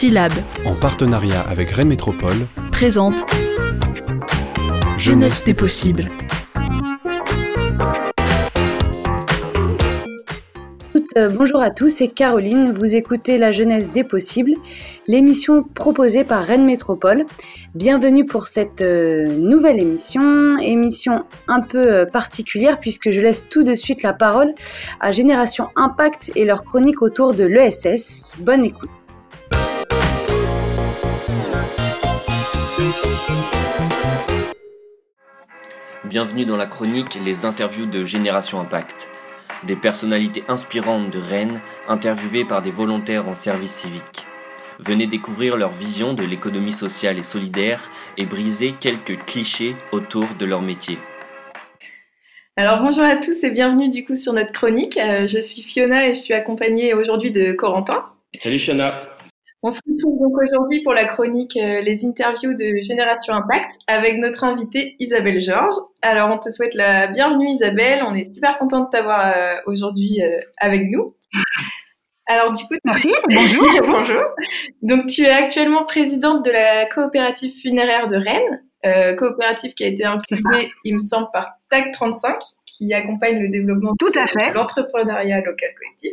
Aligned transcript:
Syllab, 0.00 0.32
en 0.64 0.74
partenariat 0.74 1.42
avec 1.42 1.72
Rennes 1.72 1.88
Métropole, 1.88 2.46
présente 2.72 3.26
Jeunesse 4.96 5.44
des 5.44 5.52
possibles. 5.52 6.06
Euh, 11.18 11.28
bonjour 11.28 11.60
à 11.60 11.70
tous, 11.70 11.90
c'est 11.90 12.08
Caroline. 12.08 12.72
Vous 12.72 12.96
écoutez 12.96 13.36
La 13.36 13.52
Jeunesse 13.52 13.92
des 13.92 14.02
Possibles, 14.02 14.54
l'émission 15.06 15.64
proposée 15.64 16.24
par 16.24 16.44
Rennes 16.44 16.64
Métropole. 16.64 17.26
Bienvenue 17.74 18.24
pour 18.24 18.46
cette 18.46 18.80
euh, 18.80 19.26
nouvelle 19.26 19.80
émission, 19.80 20.56
émission 20.60 21.26
un 21.46 21.60
peu 21.60 21.86
euh, 21.86 22.06
particulière 22.06 22.80
puisque 22.80 23.10
je 23.10 23.20
laisse 23.20 23.46
tout 23.50 23.64
de 23.64 23.74
suite 23.74 24.02
la 24.02 24.14
parole 24.14 24.54
à 25.00 25.12
Génération 25.12 25.66
Impact 25.76 26.32
et 26.36 26.46
leur 26.46 26.64
chronique 26.64 27.02
autour 27.02 27.34
de 27.34 27.44
l'ESS. 27.44 28.36
Bonne 28.38 28.64
écoute. 28.64 28.88
Bienvenue 36.04 36.44
dans 36.44 36.56
la 36.56 36.66
chronique 36.66 37.18
Les 37.24 37.44
interviews 37.44 37.86
de 37.86 38.04
Génération 38.04 38.60
Impact 38.60 39.08
des 39.64 39.76
personnalités 39.76 40.42
inspirantes 40.48 41.10
de 41.10 41.18
Rennes 41.18 41.60
interviewées 41.88 42.44
par 42.44 42.62
des 42.62 42.70
volontaires 42.70 43.28
en 43.28 43.34
service 43.34 43.74
civique. 43.74 44.24
Venez 44.78 45.06
découvrir 45.06 45.56
leur 45.56 45.70
vision 45.70 46.14
de 46.14 46.22
l'économie 46.22 46.72
sociale 46.72 47.18
et 47.18 47.22
solidaire 47.22 47.90
et 48.16 48.24
briser 48.24 48.72
quelques 48.80 49.18
clichés 49.26 49.74
autour 49.92 50.24
de 50.38 50.46
leur 50.46 50.62
métier. 50.62 50.96
Alors 52.56 52.80
bonjour 52.80 53.04
à 53.04 53.16
tous 53.16 53.44
et 53.44 53.50
bienvenue 53.50 53.90
du 53.90 54.04
coup 54.04 54.16
sur 54.16 54.32
notre 54.32 54.52
chronique. 54.52 54.96
Euh, 54.96 55.28
je 55.28 55.40
suis 55.40 55.62
Fiona 55.62 56.08
et 56.08 56.14
je 56.14 56.18
suis 56.18 56.34
accompagnée 56.34 56.94
aujourd'hui 56.94 57.30
de 57.30 57.52
Corentin. 57.52 58.06
Salut 58.34 58.58
Fiona. 58.58 59.09
On 59.62 59.70
se 59.70 59.80
retrouve 59.86 60.18
donc 60.18 60.32
aujourd'hui 60.42 60.80
pour 60.82 60.94
la 60.94 61.04
chronique 61.04 61.54
euh, 61.58 61.82
Les 61.82 62.06
interviews 62.06 62.54
de 62.54 62.80
Génération 62.80 63.34
Impact 63.34 63.72
avec 63.88 64.16
notre 64.16 64.44
invitée 64.44 64.96
Isabelle 65.00 65.38
Georges. 65.42 65.74
Alors 66.00 66.30
on 66.30 66.38
te 66.38 66.50
souhaite 66.50 66.72
la 66.72 67.08
bienvenue 67.08 67.50
Isabelle, 67.50 68.02
on 68.06 68.14
est 68.14 68.32
super 68.34 68.58
contente 68.58 68.86
de 68.86 68.90
t'avoir 68.96 69.26
euh, 69.26 69.56
aujourd'hui 69.66 70.22
euh, 70.22 70.40
avec 70.56 70.90
nous. 70.90 71.14
Alors 72.26 72.52
du 72.52 72.64
coup, 72.64 72.74
merci, 72.86 73.12
bonjour. 73.28 73.66
bonjour. 73.86 74.22
Donc 74.80 75.06
tu 75.06 75.24
es 75.24 75.30
actuellement 75.30 75.84
présidente 75.84 76.42
de 76.42 76.50
la 76.50 76.86
coopérative 76.86 77.52
funéraire 77.60 78.06
de 78.06 78.16
Rennes, 78.16 78.62
coopérative 79.16 79.74
qui 79.74 79.84
a 79.84 79.88
été 79.88 80.04
incubée, 80.04 80.72
il 80.84 80.94
me 80.94 80.98
semble, 80.98 81.28
par 81.32 81.56
TAC 81.70 81.92
35 81.92 82.38
qui 82.66 82.92
accompagne 82.94 83.40
le 83.40 83.48
développement 83.48 83.94
Tout 83.98 84.12
à 84.14 84.26
fait. 84.26 84.50
de 84.50 84.54
l'entrepreneuriat 84.54 85.40
local 85.42 85.70
collectif. 85.78 86.12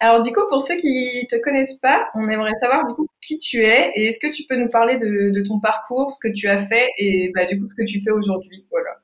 Alors 0.00 0.20
du 0.20 0.32
coup, 0.32 0.42
pour 0.50 0.60
ceux 0.62 0.76
qui 0.76 1.26
te 1.30 1.36
connaissent 1.36 1.78
pas, 1.78 2.06
on 2.14 2.28
aimerait 2.28 2.56
savoir 2.58 2.86
du 2.86 2.94
coup 2.94 3.06
qui 3.20 3.38
tu 3.38 3.64
es 3.64 3.92
et 3.94 4.08
est-ce 4.08 4.18
que 4.18 4.32
tu 4.32 4.44
peux 4.44 4.56
nous 4.56 4.68
parler 4.68 4.96
de, 4.98 5.42
ton 5.46 5.60
parcours, 5.60 6.10
ce 6.10 6.20
que 6.20 6.32
tu 6.32 6.48
as 6.48 6.58
fait 6.58 6.88
et 6.98 7.32
bah, 7.34 7.46
du 7.46 7.58
coup 7.58 7.68
ce 7.68 7.74
que 7.74 7.86
tu 7.86 8.00
fais 8.00 8.10
aujourd'hui? 8.10 8.66
Voilà. 8.70 9.01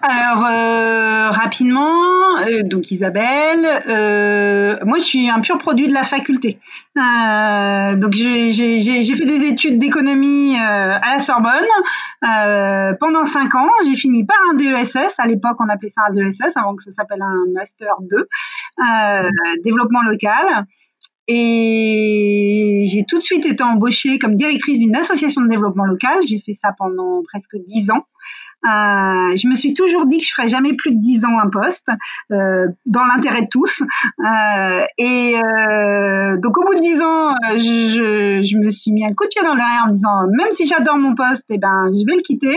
Alors 0.00 0.46
euh, 0.46 1.30
rapidement, 1.30 2.38
euh, 2.46 2.62
donc 2.62 2.92
Isabelle, 2.92 3.82
euh, 3.88 4.78
moi 4.84 4.98
je 4.98 5.04
suis 5.04 5.28
un 5.28 5.40
pur 5.40 5.58
produit 5.58 5.88
de 5.88 5.92
la 5.92 6.04
faculté. 6.04 6.60
donc 6.94 8.12
j'ai 8.12 8.50
fait 8.52 9.26
des 9.26 9.44
études 9.44 9.78
d'économie 9.78 10.56
à 10.56 11.00
la 11.00 11.18
Sorbonne 11.18 11.66
pendant 13.00 13.24
cinq 13.24 13.56
ans. 13.56 13.68
J'ai 13.86 13.96
fini 13.96 14.24
par 14.24 14.38
un 14.52 14.54
DESS. 14.54 15.18
À 15.18 15.26
l'époque 15.26 15.56
on 15.58 15.68
appelait 15.68 15.88
ça 15.88 16.02
un 16.08 16.12
DESS 16.12 16.56
avant 16.56 16.76
que 16.76 16.84
ça 16.84 16.92
s'appelle 16.92 17.22
un 17.22 17.44
master 17.52 17.94
2, 18.00 18.28
développement 19.64 20.02
local. 20.02 20.64
Et 21.30 22.84
j'ai 22.86 23.04
tout 23.06 23.18
de 23.18 23.22
suite 23.22 23.44
été 23.44 23.62
embauchée 23.62 24.18
comme 24.18 24.34
directrice 24.34 24.78
d'une 24.78 24.96
association 24.96 25.42
de 25.42 25.48
développement 25.48 25.84
local. 25.84 26.20
J'ai 26.26 26.40
fait 26.40 26.54
ça 26.54 26.70
pendant 26.78 27.22
presque 27.22 27.56
dix 27.66 27.90
ans. 27.90 28.06
Euh, 28.64 29.36
je 29.36 29.48
me 29.48 29.54
suis 29.54 29.72
toujours 29.72 30.06
dit 30.06 30.18
que 30.18 30.24
je 30.24 30.32
ferais 30.32 30.48
jamais 30.48 30.72
plus 30.72 30.92
de 30.92 31.00
10 31.00 31.24
ans 31.24 31.38
un 31.42 31.48
poste, 31.48 31.88
euh, 32.32 32.66
dans 32.86 33.04
l'intérêt 33.04 33.42
de 33.42 33.48
tous. 33.48 33.82
Euh, 34.18 34.84
et 34.98 35.34
donc 36.42 36.58
au 36.58 36.64
bout 36.64 36.74
de 36.74 36.80
10 36.80 37.00
ans, 37.02 37.34
je, 37.56 38.58
me 38.58 38.70
suis 38.70 38.92
mis 38.92 39.04
un 39.04 39.12
coup 39.12 39.24
de 39.24 39.28
pied 39.28 39.42
dans 39.42 39.54
l'air 39.54 39.84
en 39.84 39.88
me 39.88 39.92
disant, 39.92 40.26
même 40.36 40.50
si 40.50 40.66
j'adore 40.66 40.98
mon 40.98 41.14
poste, 41.14 41.46
eh 41.50 41.58
ben, 41.58 41.90
je 41.92 42.04
vais 42.04 42.16
le 42.16 42.22
quitter. 42.22 42.56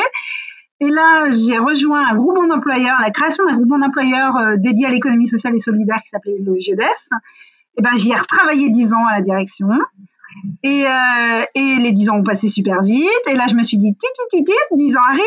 Et 0.79 0.89
là, 0.89 1.29
j'ai 1.29 1.59
rejoint 1.59 2.09
un 2.09 2.15
groupement 2.15 2.47
d'employeurs, 2.47 2.99
la 2.99 3.11
création 3.11 3.45
d'un 3.45 3.55
groupement 3.55 3.77
d'employeurs 3.77 4.57
dédié 4.57 4.87
à 4.87 4.89
l'économie 4.89 5.27
sociale 5.27 5.53
et 5.55 5.59
solidaire 5.59 5.99
qui 6.03 6.09
s'appelait 6.09 6.37
le 6.43 6.57
GEDES. 6.57 6.81
Et 7.77 7.81
ben, 7.81 7.91
j'y 7.95 8.11
ai 8.11 8.15
retravaillé 8.15 8.69
10 8.69 8.93
ans 8.93 9.05
à 9.05 9.17
la 9.17 9.21
direction. 9.21 9.67
Et, 10.63 10.85
euh, 10.85 11.43
et 11.55 11.75
les 11.75 11.91
10 11.91 12.09
ans 12.09 12.17
ont 12.17 12.23
passé 12.23 12.47
super 12.47 12.81
vite. 12.81 13.07
Et 13.29 13.33
là, 13.33 13.45
je 13.49 13.55
me 13.55 13.63
suis 13.63 13.77
dit, 13.77 13.93
titi, 13.93 14.43
titi, 14.43 14.53
10 14.71 14.97
ans 14.97 15.01
arrivent. 15.07 15.25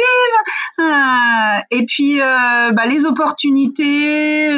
Euh, 0.81 1.63
et 1.71 1.87
puis, 1.87 2.21
euh, 2.21 2.73
bah, 2.73 2.87
les 2.87 3.05
opportunités, 3.05 4.55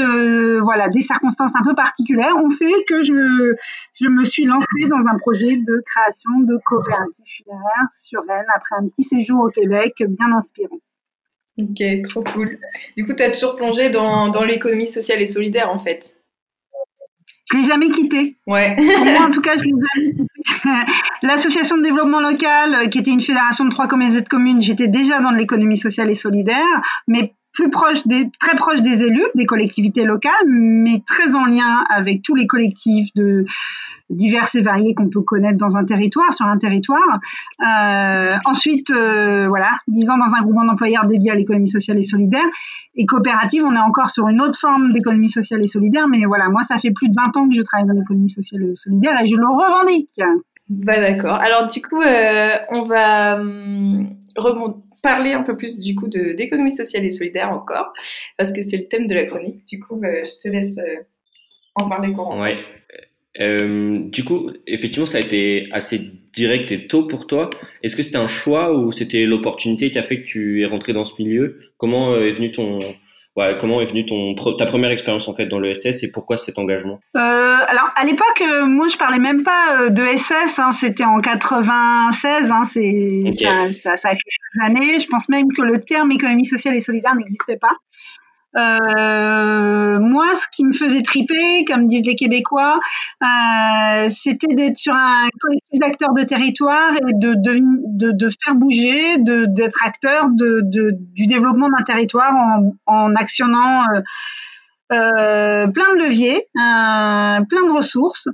voilà, 0.61 0.89
des 0.89 1.03
circonstances 1.03 1.53
un 1.55 1.65
peu 1.65 1.75
particulières 1.75 2.37
ont 2.37 2.51
fait 2.51 2.73
que 2.89 3.03
je, 3.03 3.55
je 3.95 4.09
me 4.09 4.25
suis 4.25 4.45
lancée 4.45 4.87
dans 4.89 5.07
un 5.09 5.19
projet 5.19 5.57
de 5.57 5.83
création 5.87 6.41
de 6.41 6.59
coopérative 6.65 7.25
funéraire 7.27 7.89
sur 7.95 8.21
Rennes 8.29 8.45
après 8.55 8.77
un 8.77 8.89
petit 8.89 9.09
séjour 9.09 9.45
au 9.45 9.49
Québec 9.49 9.95
bien 9.99 10.33
inspirant. 10.37 10.79
Ok, 11.59 11.83
trop 12.09 12.23
cool. 12.23 12.59
Du 12.97 13.07
coup, 13.07 13.15
tu 13.15 13.23
as 13.23 13.31
toujours 13.31 13.57
plongé 13.57 13.89
dans, 13.89 14.29
dans 14.29 14.45
l'économie 14.45 14.89
sociale 14.89 15.23
et 15.23 15.27
solidaire, 15.27 15.71
en 15.71 15.79
fait. 15.79 16.15
Je 17.51 17.57
l'ai 17.57 17.65
jamais 17.65 17.91
quitté. 17.91 18.37
Ouais. 18.47 18.77
Pour 18.77 19.05
moi, 19.05 19.23
en 19.23 19.31
tout 19.31 19.41
cas, 19.41 19.57
je 19.57 19.65
l'ai 19.65 19.71
jamais 19.71 20.13
quitté. 20.17 20.36
L'association 21.23 21.77
de 21.79 21.83
développement 21.83 22.21
local, 22.21 22.75
euh, 22.75 22.89
qui 22.89 22.99
était 22.99 23.11
une 23.11 23.21
fédération 23.21 23.65
de 23.65 23.71
trois 23.71 23.89
communautés 23.89 24.21
de 24.21 24.29
communes, 24.29 24.61
j'étais 24.61 24.89
déjà 24.89 25.21
dans 25.21 25.31
l'économie 25.31 25.77
sociale 25.77 26.11
et 26.11 26.15
solidaire, 26.15 26.65
mais 27.09 27.35
plus 27.53 27.71
proche 27.71 28.07
des, 28.07 28.31
très 28.39 28.55
proche 28.55 28.83
des 28.83 29.03
élus, 29.03 29.27
des 29.35 29.47
collectivités 29.47 30.05
locales, 30.05 30.33
mais 30.47 31.03
très 31.07 31.35
en 31.35 31.47
lien 31.47 31.85
avec 31.89 32.23
tous 32.23 32.35
les 32.35 32.47
collectifs 32.47 33.09
de 33.15 33.47
divers 34.11 34.47
et 34.55 34.61
variés 34.61 34.95
qu'on 34.95 35.09
peut 35.09 35.23
connaître 35.23 35.59
dans 35.59 35.77
un 35.77 35.85
territoire, 35.85 36.33
sur 36.33 36.47
un 36.47 36.59
territoire. 36.59 37.21
Euh, 37.61 38.37
ensuite, 38.45 38.91
euh, 38.91 39.49
voilà, 39.49 39.71
dix 39.89 40.09
ans 40.11 40.17
dans 40.17 40.35
un 40.35 40.43
groupement 40.43 40.65
d'employeurs 40.65 41.07
dédié 41.07 41.33
à 41.33 41.35
l'économie 41.35 41.69
sociale 41.69 41.99
et 41.99 42.03
solidaire. 42.03 42.47
Et 42.95 43.07
coopérative, 43.07 43.65
on 43.65 43.75
est 43.75 43.81
encore 43.81 44.11
sur 44.11 44.29
une 44.29 44.41
autre 44.41 44.59
forme 44.59 44.93
d'économie 44.93 45.29
sociale 45.29 45.63
et 45.63 45.67
solidaire, 45.67 46.09
mais 46.09 46.25
voilà, 46.25 46.49
moi, 46.49 46.63
ça 46.63 46.79
fait 46.79 46.93
plus 46.93 47.09
de 47.09 47.15
20 47.17 47.37
ans 47.37 47.49
que 47.49 47.55
je 47.55 47.63
travaille 47.63 47.87
dans 47.87 47.95
l'économie 47.95 48.31
sociale 48.31 48.63
et 48.63 48.77
solidaire 48.77 49.21
et 49.23 49.27
je 49.27 49.37
le 49.37 49.47
revendique. 49.47 50.21
Bah 50.69 50.99
d'accord. 50.99 51.37
Alors 51.37 51.69
du 51.69 51.81
coup, 51.81 52.03
euh, 52.03 52.51
on 52.71 52.83
va 52.83 53.37
hum, 53.37 54.17
parler 55.03 55.33
un 55.33 55.43
peu 55.43 55.57
plus 55.57 55.79
du 55.79 55.95
coup 55.95 56.09
d'économie 56.09 56.71
sociale 56.71 57.05
et 57.05 57.13
solidaire 57.13 57.53
encore, 57.53 57.93
parce 58.37 58.53
que 58.53 58.63
c'est 58.63 58.77
le 58.77 58.89
thème 58.89 59.07
de 59.07 59.15
la 59.15 59.27
chronique. 59.27 59.65
Du 59.67 59.79
coup, 59.79 59.97
bah, 59.97 60.25
je 60.25 60.33
te 60.43 60.49
laisse 60.49 60.79
euh, 60.79 61.03
en 61.77 61.89
parler 61.89 62.13
courant. 62.13 62.41
Ouais. 62.41 62.59
Euh, 63.41 63.99
du 64.01 64.25
coup, 64.25 64.51
effectivement, 64.67 65.07
ça 65.07 65.19
a 65.19 65.21
été 65.21 65.69
assez 65.73 66.13
direct 66.35 66.71
et 66.73 66.87
tôt 66.87 67.05
pour 67.05 67.27
toi. 67.27 67.51
Est-ce 67.83 67.97
que 67.97 68.03
c'était 68.03 68.17
un 68.17 68.29
choix 68.29 68.77
ou 68.77 68.93
c'était 68.93 69.25
l'opportunité 69.27 69.91
qui 69.91 69.99
a 69.99 70.03
fait 70.03 70.23
que 70.23 70.27
tu 70.27 70.63
es 70.63 70.67
rentré 70.67 70.93
dans 70.93 71.05
ce 71.05 71.21
milieu? 71.21 71.61
Comment 71.77 72.17
est 72.17 72.31
venu 72.31 72.51
ton, 72.53 72.79
Ouais, 73.37 73.55
comment 73.61 73.83
est 73.83 73.85
venue 73.85 74.07
ton, 74.07 74.35
ta 74.57 74.65
première 74.65 74.91
expérience 74.91 75.29
en 75.29 75.35
fait 75.35 75.45
dans 75.45 75.59
le 75.59 75.75
SS 75.75 76.05
et 76.05 76.11
pourquoi 76.11 76.39
cet 76.39 76.59
engagement? 76.59 77.01
Euh, 77.17 77.21
Alors 77.21 77.93
à 77.95 78.07
l'époque, 78.07 78.41
euh, 78.41 78.65
moi 78.65 78.89
je 78.89 78.97
parlais 78.97 79.19
même 79.19 79.43
pas 79.43 79.83
euh, 79.83 79.91
de 79.91 80.03
SS, 80.03 80.59
hein, 80.59 80.73
c'était 80.73 81.05
en 81.05 81.21
96, 81.21 82.51
hein, 82.51 82.63
c'est 82.73 83.25
ça, 83.83 83.99
ça, 83.99 84.09
a 84.09 84.15
quelques 84.15 84.63
années. 84.63 84.99
Je 84.99 85.07
pense 85.07 85.29
même 85.29 85.53
que 85.53 85.61
le 85.61 85.81
terme 85.81 86.13
économie 86.13 86.47
sociale 86.47 86.77
et 86.77 86.81
solidaire 86.81 87.15
n'existait 87.15 87.59
pas. 87.59 87.77
Euh, 88.57 89.99
moi, 89.99 90.25
ce 90.35 90.47
qui 90.51 90.65
me 90.65 90.73
faisait 90.73 91.03
triper, 91.03 91.65
comme 91.67 91.89
disent 91.89 92.07
les 92.07 92.15
Québécois, 92.15 92.79
euh, 93.23 94.09
c'était 94.11 94.55
d'être 94.55 94.79
sur 94.79 94.95
un 94.95 95.29
collectif 95.41 95.79
d'acteurs 95.79 96.15
de 96.15 96.23
territoire 96.23 96.93
et 96.97 97.13
de, 97.13 98.29
faire 98.45 98.55
bouger, 98.55 99.19
d'être 99.19 99.79
acteur 99.85 100.31
du 100.31 101.27
développement 101.27 101.69
d'un 101.69 101.85
territoire 101.85 102.33
en, 102.87 103.15
actionnant 103.15 103.83
euh, 104.93 105.67
plein 105.67 105.95
de 105.95 106.03
leviers, 106.05 106.47
plein 106.55 107.67
de 107.67 107.73
ressources. 107.73 108.29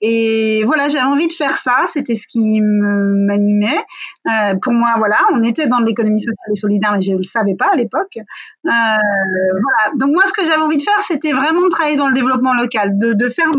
Et 0.00 0.62
voilà, 0.64 0.88
j'avais 0.88 1.06
envie 1.06 1.26
de 1.26 1.32
faire 1.32 1.56
ça, 1.56 1.84
c'était 1.86 2.14
ce 2.14 2.26
qui 2.26 2.60
m'animait. 2.60 3.84
Euh, 4.26 4.54
pour 4.60 4.72
moi, 4.72 4.94
voilà, 4.98 5.16
on 5.32 5.42
était 5.42 5.66
dans 5.66 5.78
l'économie 5.78 6.20
sociale 6.20 6.52
et 6.52 6.56
solidaire, 6.56 6.92
mais 6.92 7.02
je 7.02 7.12
ne 7.12 7.18
le 7.18 7.24
savais 7.24 7.54
pas 7.54 7.70
à 7.72 7.76
l'époque. 7.76 8.16
Euh, 8.16 8.20
voilà. 8.64 9.94
Donc 9.96 10.10
moi, 10.12 10.22
ce 10.26 10.32
que 10.32 10.44
j'avais 10.44 10.62
envie 10.62 10.76
de 10.76 10.82
faire, 10.82 11.00
c'était 11.00 11.32
vraiment 11.32 11.68
travailler 11.70 11.96
dans 11.96 12.08
le 12.08 12.14
développement 12.14 12.52
local, 12.52 12.98
de, 12.98 13.14
de 13.14 13.28
faire 13.30 13.50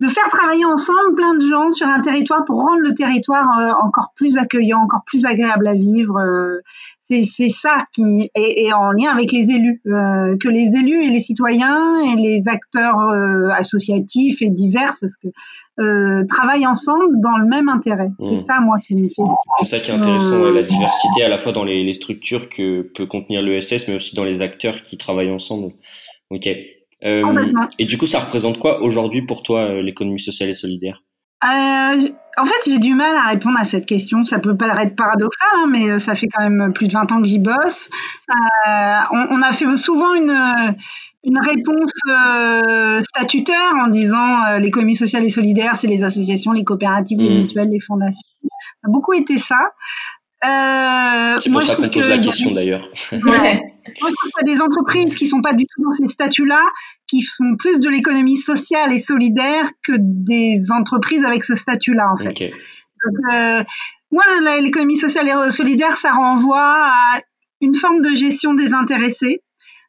de 0.00 0.08
faire 0.08 0.28
travailler 0.30 0.64
ensemble 0.64 1.14
plein 1.14 1.34
de 1.34 1.46
gens 1.46 1.70
sur 1.70 1.86
un 1.86 2.00
territoire 2.00 2.44
pour 2.44 2.60
rendre 2.60 2.80
le 2.80 2.94
territoire 2.94 3.46
encore 3.82 4.12
plus 4.16 4.38
accueillant, 4.38 4.80
encore 4.80 5.02
plus 5.06 5.26
agréable 5.26 5.68
à 5.68 5.74
vivre. 5.74 6.18
c'est 7.04 7.48
ça 7.50 7.84
qui 7.92 8.30
est, 8.34 8.72
en 8.72 8.92
lien 8.92 9.10
avec 9.10 9.30
les 9.30 9.50
élus, 9.50 9.82
que 9.84 10.48
les 10.48 10.74
élus 10.74 11.04
et 11.04 11.10
les 11.10 11.18
citoyens 11.18 12.00
et 12.00 12.16
les 12.16 12.48
acteurs 12.48 12.98
associatifs 13.54 14.40
et 14.40 14.48
divers, 14.48 14.94
parce 15.00 15.16
que 15.16 15.28
euh, 15.80 16.26
travaillent 16.26 16.66
ensemble 16.66 17.20
dans 17.22 17.38
le 17.38 17.46
même 17.46 17.70
intérêt. 17.70 18.10
C'est 18.18 18.32
mmh. 18.32 18.36
ça, 18.38 18.60
moi, 18.60 18.78
qui 18.86 18.94
me 18.94 19.08
fait. 19.08 19.22
C'est 19.60 19.64
ça 19.64 19.80
qui 19.80 19.90
est 19.90 19.94
intéressant, 19.94 20.44
la 20.50 20.62
diversité 20.62 21.22
à 21.22 21.28
la 21.28 21.38
fois 21.38 21.52
dans 21.52 21.64
les, 21.64 21.90
structures 21.94 22.50
que 22.50 22.82
peut 22.82 23.06
contenir 23.06 23.40
l'ESS, 23.40 23.88
mais 23.88 23.94
aussi 23.94 24.14
dans 24.14 24.24
les 24.24 24.42
acteurs 24.42 24.82
qui 24.82 24.98
travaillent 24.98 25.30
ensemble. 25.30 25.72
Ok. 26.30 26.48
Euh, 27.04 27.22
et 27.78 27.86
du 27.86 27.98
coup, 27.98 28.06
ça 28.06 28.20
représente 28.20 28.58
quoi 28.58 28.82
aujourd'hui 28.82 29.22
pour 29.22 29.42
toi 29.42 29.60
euh, 29.60 29.82
l'économie 29.82 30.20
sociale 30.20 30.50
et 30.50 30.54
solidaire? 30.54 31.02
En 31.42 32.44
fait, 32.44 32.70
j'ai 32.70 32.78
du 32.78 32.94
mal 32.94 33.16
à 33.16 33.28
répondre 33.28 33.58
à 33.58 33.64
cette 33.64 33.86
question. 33.86 34.24
Ça 34.24 34.38
peut 34.38 34.56
paraître 34.56 34.94
paradoxal, 34.94 35.48
hein, 35.54 35.66
mais 35.70 35.98
ça 35.98 36.14
fait 36.14 36.28
quand 36.28 36.48
même 36.48 36.72
plus 36.72 36.86
de 36.86 36.92
20 36.92 37.12
ans 37.12 37.22
que 37.22 37.26
j'y 37.26 37.38
bosse. 37.38 37.88
on, 38.66 39.26
on, 39.30 39.42
a 39.42 39.52
fait 39.52 39.64
souvent 39.76 40.14
une, 40.14 40.76
une 41.24 41.38
réponse 41.38 41.92
euh, 42.08 43.02
statutaire 43.02 43.72
en 43.84 43.88
disant 43.88 44.44
euh, 44.44 44.58
l'économie 44.58 44.94
sociale 44.94 45.24
et 45.24 45.28
solidaire, 45.28 45.76
c'est 45.76 45.86
les 45.86 46.02
associations, 46.02 46.52
les 46.52 46.64
coopératives, 46.64 47.18
les 47.18 47.28
mmh. 47.28 47.42
mutuelles, 47.42 47.68
les 47.68 47.80
fondations. 47.80 48.28
Ça 48.42 48.88
a 48.88 48.90
beaucoup 48.90 49.12
été 49.12 49.36
ça. 49.36 49.72
Euh, 50.42 51.36
c'est 51.38 51.50
pour 51.50 51.62
ça 51.62 51.76
qu'on 51.76 51.88
pose 51.88 52.08
la 52.08 52.18
question 52.18 52.50
d'ailleurs. 52.52 52.88
Ouais. 53.12 53.60
moi, 54.00 54.10
je 54.10 54.14
trouve 54.14 54.30
qu'il 54.30 54.48
y 54.48 54.52
a 54.52 54.54
des 54.54 54.62
entreprises 54.62 55.14
qui 55.14 55.26
sont 55.26 55.42
pas 55.42 55.52
du 55.52 55.64
tout 55.64 55.82
dans 55.82 55.90
ces 55.90 56.06
statuts-là, 56.06 56.62
qui 57.06 57.22
font 57.22 57.56
plus 57.58 57.80
de 57.80 57.88
l'économie 57.88 58.36
sociale 58.36 58.92
et 58.92 58.98
solidaire 58.98 59.66
que 59.84 59.92
des 59.98 60.70
entreprises 60.70 61.24
avec 61.24 61.44
ce 61.44 61.54
statut-là, 61.54 62.12
en 62.12 62.16
fait. 62.16 62.28
Donc, 62.28 63.32
euh, 63.32 63.64
moi, 64.12 64.22
l'économie 64.60 64.96
sociale 64.96 65.28
et 65.28 65.50
solidaire, 65.50 65.96
ça 65.96 66.12
renvoie 66.12 66.58
à 66.60 67.20
une 67.60 67.74
forme 67.74 68.00
de 68.00 68.14
gestion 68.14 68.54
désintéressée 68.54 69.42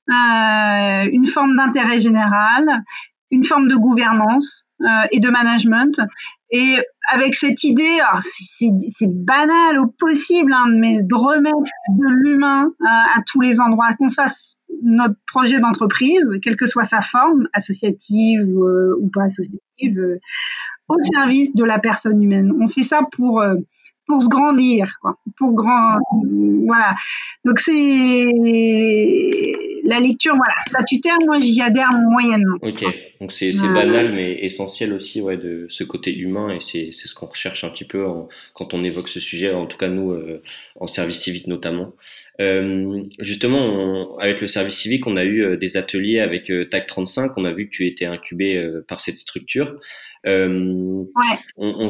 euh, 0.09 1.07
une 1.12 1.27
forme 1.27 1.56
d'intérêt 1.56 2.00
général, 2.00 2.65
une 3.31 3.44
forme 3.44 3.68
de 3.68 3.75
gouvernance 3.75 4.66
euh, 4.81 4.86
et 5.12 5.19
de 5.19 5.30
management. 5.30 6.00
Et 6.51 6.78
avec 7.10 7.36
cette 7.36 7.63
idée, 7.63 8.00
c'est 8.19 9.10
banal 9.10 9.80
au 9.80 9.88
possible, 9.88 10.51
hein, 10.54 10.66
mais 10.69 11.01
de 11.01 11.16
remettre 11.16 11.57
de 11.89 12.10
l'humain 12.10 12.66
euh, 12.66 12.86
à 12.86 13.22
tous 13.25 13.39
les 13.42 13.60
endroits, 13.62 13.94
qu'on 13.98 14.10
fasse 14.10 14.57
notre 14.83 15.16
projet 15.28 15.60
d'entreprise, 15.60 16.25
quelle 16.42 16.57
que 16.57 16.66
soit 16.66 16.83
sa 16.83 17.01
forme, 17.01 17.48
associative 17.54 18.48
ou 18.48 19.10
pas 19.13 19.24
associative, 19.24 20.19
au 20.88 21.01
service 21.13 21.54
de 21.56 21.63
la 21.63 21.80
personne 21.80 22.22
humaine. 22.22 22.51
On 22.60 22.68
fait 22.68 22.83
ça 22.83 23.01
pour 23.12 23.42
pour 24.07 24.21
se 24.21 24.27
grandir, 24.27 24.98
quoi, 25.01 25.18
pour 25.38 25.53
grand, 25.53 25.98
voilà. 26.65 26.95
Donc 27.45 27.59
c'est 27.59 28.31
la 29.83 30.00
lecture, 30.00 30.36
voilà, 30.36 30.53
statutaire, 30.68 31.18
moi 31.25 31.39
j'y 31.39 31.62
adhère 31.62 31.89
moyennement. 32.09 32.57
Ok, 32.62 32.83
donc 33.19 33.31
c'est 33.31 33.51
banal 33.74 34.13
mais 34.13 34.39
essentiel 34.44 34.94
aussi, 34.94 35.21
ouais, 35.21 35.38
de 35.38 35.65
ce 35.69 35.83
côté 35.83 36.15
humain 36.15 36.50
et 36.50 36.59
c'est 36.59 36.92
ce 36.92 37.13
qu'on 37.15 37.27
recherche 37.27 37.63
un 37.63 37.69
petit 37.69 37.86
peu 37.86 38.06
quand 38.53 38.74
on 38.74 38.83
évoque 38.83 39.07
ce 39.07 39.19
sujet, 39.19 39.53
en 39.53 39.65
tout 39.65 39.77
cas 39.77 39.88
nous 39.88 40.12
euh, 40.12 40.42
en 40.80 40.88
service 40.88 41.21
civique 41.21 41.47
notamment. 41.47 41.94
Euh, 42.39 43.01
justement, 43.19 44.18
avec 44.18 44.42
le 44.42 44.48
service 44.48 44.75
civique, 44.75 45.06
on 45.06 45.18
a 45.18 45.24
eu 45.24 45.44
euh, 45.44 45.57
des 45.57 45.78
ateliers 45.78 46.19
avec 46.19 46.50
euh, 46.50 46.63
TAC 46.63 46.88
35. 46.88 47.31
On 47.38 47.45
a 47.45 47.51
vu 47.51 47.68
que 47.68 47.72
tu 47.72 47.88
étais 47.88 48.06
incubé 48.06 48.63
par 48.88 49.00
cette 49.00 49.19
structure. 49.19 49.80
On, 50.25 51.10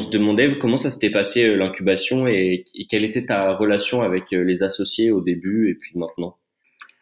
se 0.00 0.10
demandait 0.10 0.58
comment 0.58 0.76
ça 0.76 0.90
s'était 0.90 1.10
passé 1.10 1.54
l'incubation 1.54 2.26
et, 2.26 2.64
quelle 2.90 3.04
était 3.04 3.26
ta 3.26 3.54
relation 3.54 4.02
avec 4.02 4.30
les 4.30 4.62
associés 4.62 5.10
au 5.10 5.20
début 5.20 5.70
et 5.70 5.74
puis 5.74 5.92
maintenant? 5.94 6.36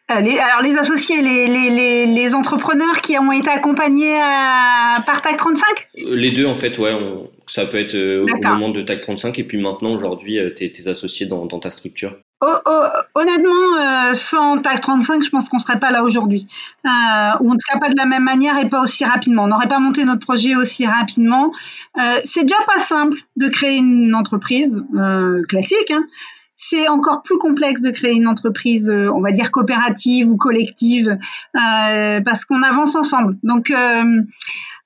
alors 0.07 0.61
les 0.61 0.75
associés, 0.75 1.21
les, 1.21 2.35
entrepreneurs 2.35 2.99
qui 3.01 3.17
ont 3.17 3.31
été 3.31 3.49
accompagnés 3.49 4.19
par 5.05 5.21
TAC 5.21 5.37
35 5.37 5.65
Les 5.95 6.31
deux 6.31 6.45
en 6.45 6.55
fait, 6.55 6.77
ouais. 6.77 6.91
Ça 7.47 7.65
peut 7.65 7.77
être 7.77 7.95
au 7.95 8.49
moment 8.49 8.69
de 8.69 8.81
TAC 8.81 9.01
35 9.01 9.39
et 9.39 9.43
puis 9.43 9.57
maintenant 9.59 9.93
aujourd'hui, 9.93 10.39
tu 10.55 10.65
es, 10.65 10.87
associé 10.87 11.25
dans 11.25 11.47
ta 11.59 11.69
structure. 11.69 12.15
Oh, 12.43 12.57
oh, 12.65 12.87
honnêtement, 13.13 13.77
euh, 13.77 14.13
sans 14.13 14.57
TAC 14.57 14.81
35, 14.81 15.23
je 15.23 15.29
pense 15.29 15.47
qu'on 15.47 15.59
serait 15.59 15.79
pas 15.79 15.91
là 15.91 16.03
aujourd'hui. 16.03 16.47
Euh, 16.85 16.89
ou 17.39 17.51
en 17.51 17.53
tout 17.53 17.71
cas 17.71 17.77
pas 17.77 17.89
de 17.89 17.95
la 17.95 18.07
même 18.07 18.23
manière 18.23 18.57
et 18.57 18.67
pas 18.67 18.81
aussi 18.81 19.05
rapidement. 19.05 19.43
On 19.43 19.47
n'aurait 19.47 19.67
pas 19.67 19.77
monté 19.77 20.03
notre 20.05 20.25
projet 20.25 20.55
aussi 20.55 20.87
rapidement. 20.87 21.51
Euh, 21.99 22.19
c'est 22.23 22.41
déjà 22.41 22.55
pas 22.65 22.79
simple 22.79 23.19
de 23.35 23.47
créer 23.47 23.77
une 23.77 24.15
entreprise 24.15 24.83
euh, 24.95 25.43
classique. 25.43 25.91
Hein. 25.91 26.03
C'est 26.55 26.87
encore 26.89 27.21
plus 27.21 27.37
complexe 27.37 27.83
de 27.83 27.91
créer 27.91 28.13
une 28.13 28.27
entreprise, 28.27 28.89
euh, 28.89 29.11
on 29.13 29.21
va 29.21 29.33
dire 29.33 29.51
coopérative 29.51 30.27
ou 30.27 30.35
collective, 30.35 31.15
parce 31.53 32.43
qu'on 32.45 32.63
avance 32.63 32.95
ensemble. 32.95 33.37
Donc 33.43 33.71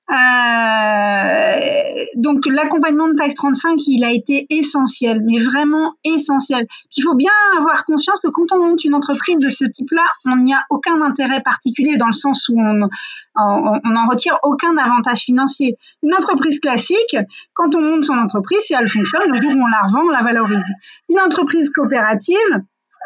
euh, 0.08 2.04
donc 2.14 2.46
l'accompagnement 2.46 3.08
de 3.08 3.14
TAC 3.14 3.34
35, 3.34 3.80
il 3.88 4.04
a 4.04 4.12
été 4.12 4.46
essentiel, 4.50 5.20
mais 5.24 5.38
vraiment 5.40 5.94
essentiel. 6.04 6.66
Il 6.96 7.02
faut 7.02 7.14
bien 7.14 7.32
avoir 7.58 7.84
conscience 7.84 8.20
que 8.20 8.28
quand 8.28 8.52
on 8.52 8.58
monte 8.58 8.84
une 8.84 8.94
entreprise 8.94 9.38
de 9.38 9.48
ce 9.48 9.64
type-là, 9.64 10.04
on 10.24 10.36
n'y 10.36 10.54
a 10.54 10.62
aucun 10.70 11.02
intérêt 11.02 11.42
particulier 11.42 11.96
dans 11.96 12.06
le 12.06 12.12
sens 12.12 12.48
où 12.48 12.60
on, 12.60 12.88
on 13.34 13.90
n'en 13.90 14.06
retire 14.08 14.38
aucun 14.44 14.76
avantage 14.76 15.20
financier. 15.20 15.76
Une 16.02 16.14
entreprise 16.14 16.60
classique, 16.60 17.16
quand 17.54 17.74
on 17.74 17.80
monte 17.80 18.04
son 18.04 18.14
entreprise, 18.14 18.60
si 18.60 18.74
elle 18.74 18.88
fonctionne, 18.88 19.28
le 19.28 19.42
jour 19.42 19.52
où 19.56 19.60
on 19.60 19.66
la 19.66 19.82
revend, 19.88 20.04
on 20.06 20.10
la 20.10 20.22
valorise. 20.22 20.64
Une 21.08 21.20
entreprise 21.20 21.70
coopérative, 21.70 22.36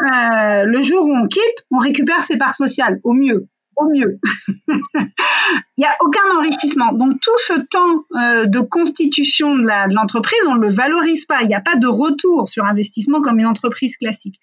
euh, 0.00 0.64
le 0.64 0.82
jour 0.82 1.06
où 1.06 1.14
on 1.14 1.26
quitte, 1.29 1.67
on 1.70 1.79
récupère 1.79 2.25
ses 2.25 2.37
parts 2.37 2.55
sociales, 2.55 3.00
au 3.05 3.12
mieux 3.14 3.49
au 3.80 3.90
mieux. 3.90 4.18
Il 5.76 5.80
n'y 5.80 5.84
a 5.84 5.96
aucun 6.00 6.38
enrichissement. 6.38 6.92
Donc 6.92 7.20
tout 7.20 7.38
ce 7.38 7.54
temps 7.54 8.04
euh, 8.16 8.46
de 8.46 8.60
constitution 8.60 9.56
de 9.56 9.94
l'entreprise, 9.94 10.40
on 10.46 10.54
ne 10.54 10.60
le 10.60 10.70
valorise 10.72 11.24
pas. 11.24 11.42
Il 11.42 11.48
n'y 11.48 11.54
a 11.54 11.60
pas 11.60 11.76
de 11.76 11.86
retour 11.86 12.48
sur 12.48 12.64
investissement 12.64 13.20
comme 13.20 13.38
une 13.38 13.46
entreprise 13.46 13.96
classique. 13.96 14.38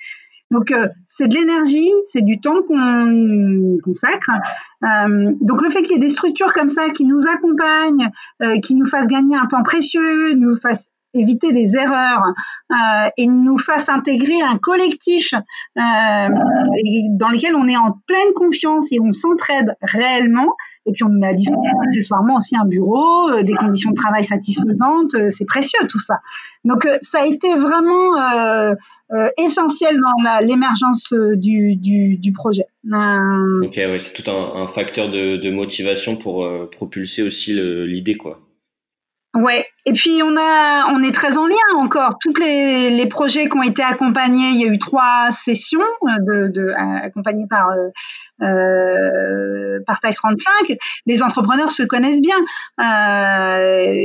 Donc 0.50 0.72
euh, 0.72 0.88
c'est 1.10 1.28
de 1.28 1.34
l'énergie, 1.34 1.92
c'est 2.12 2.24
du 2.24 2.40
temps 2.40 2.62
qu'on 2.68 3.78
consacre. 3.84 4.32
Euh, 4.84 5.34
donc 5.42 5.62
le 5.62 5.70
fait 5.70 5.84
qu'il 5.84 5.92
y 5.92 5.96
ait 5.96 6.02
des 6.02 6.10
structures 6.10 6.54
comme 6.54 6.70
ça 6.70 6.90
qui 6.90 7.06
nous 7.06 7.28
accompagnent, 7.28 8.10
qui 8.64 8.76
nous 8.76 8.86
fassent 8.86 9.08
gagner 9.08 9.36
un 9.36 9.46
temps 9.46 9.64
précieux, 9.64 10.34
nous 10.36 10.56
fassent 10.56 10.94
éviter 11.14 11.52
les 11.52 11.76
erreurs 11.76 12.24
euh, 12.72 13.10
et 13.18 13.28
nous 13.28 13.58
fasse 13.58 13.90
intégrer 13.90 14.42
un 14.42 14.58
collectif 14.58 15.34
euh, 15.34 15.40
dans 15.78 17.30
lequel 17.30 17.56
on 17.56 17.68
est 17.68 17.78
en 17.78 17.98
pleine 18.08 18.34
confiance 18.36 18.92
et 18.92 19.00
on 19.00 19.12
s'entraide 19.12 19.76
réellement. 19.82 20.56
Et 20.86 20.94
puis 20.94 21.04
on 21.04 21.10
met 21.10 21.28
à 21.28 21.34
disposition 21.34 21.80
accessoirement 21.86 22.38
aussi 22.38 22.56
un 22.56 22.66
bureau, 22.66 23.30
euh, 23.30 23.44
des 23.44 23.54
conditions 23.54 23.92
de 23.92 23.96
travail 23.96 24.24
satisfaisantes. 24.24 25.16
C'est 25.30 25.46
précieux 25.46 25.86
tout 25.88 26.00
ça. 26.00 26.20
Donc 26.64 26.88
ça 27.02 27.22
a 27.22 27.26
été 27.26 27.54
vraiment 27.56 28.76
essentiel 29.38 30.00
dans 30.00 30.40
l'émergence 30.46 31.14
du, 31.14 31.76
du, 31.78 32.18
du, 32.18 32.34
projet. 32.34 32.66
Ok, 32.86 33.76
ouais, 33.76 34.00
c'est 34.00 34.22
tout 34.22 34.30
un, 34.30 34.62
un 34.62 34.68
facteur 34.68 35.10
de, 35.10 35.38
de, 35.38 35.50
motivation 35.50 36.18
pour 36.18 36.46
propulser 36.72 37.24
aussi 37.24 37.54
l'idée, 37.54 38.16
quoi. 38.16 38.42
Ouais, 39.34 39.66
et 39.88 39.94
puis 39.94 40.22
on 40.22 40.36
a, 40.36 40.92
on 40.92 41.02
est 41.02 41.14
très 41.14 41.38
en 41.38 41.48
lien 41.48 41.56
encore. 41.78 42.20
Tous 42.20 42.34
les, 42.42 43.06
projets 43.08 43.48
qui 43.48 43.58
ont 43.58 43.64
été 43.64 43.82
accompagnés, 43.82 44.50
il 44.50 44.62
y 44.62 44.66
a 44.66 44.68
eu 44.68 44.80
trois 44.80 45.30
sessions 45.32 45.80
de, 46.04 46.50
de 46.50 46.74
accompagnées 47.04 47.48
par 47.50 47.70
euh, 47.70 47.88
euh, 48.44 49.80
par 49.88 50.00
taille 50.00 50.14
35, 50.14 50.78
les 51.06 51.24
entrepreneurs 51.24 51.72
se 51.72 51.84
connaissent 51.84 52.22
bien. 52.22 52.36
Euh, 52.80 53.97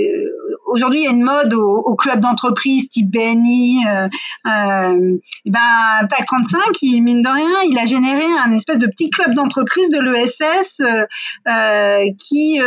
Aujourd'hui, 0.72 1.00
il 1.00 1.04
y 1.04 1.06
a 1.06 1.10
une 1.10 1.22
mode 1.22 1.52
au, 1.52 1.94
club 1.96 2.20
d'entreprise 2.20 2.88
type 2.88 3.10
BNI. 3.10 3.84
Euh, 3.86 4.08
euh, 4.46 5.18
ben, 5.44 6.06
TAC 6.08 6.24
35, 6.26 6.60
il, 6.80 7.02
mine 7.02 7.20
de 7.20 7.28
rien, 7.28 7.70
il 7.70 7.78
a 7.78 7.84
généré 7.84 8.24
un 8.42 8.52
espèce 8.52 8.78
de 8.78 8.86
petit 8.86 9.10
club 9.10 9.34
d'entreprise 9.34 9.90
de 9.90 10.00
l'ESS 10.00 10.80
euh, 10.80 12.06
qui 12.18 12.58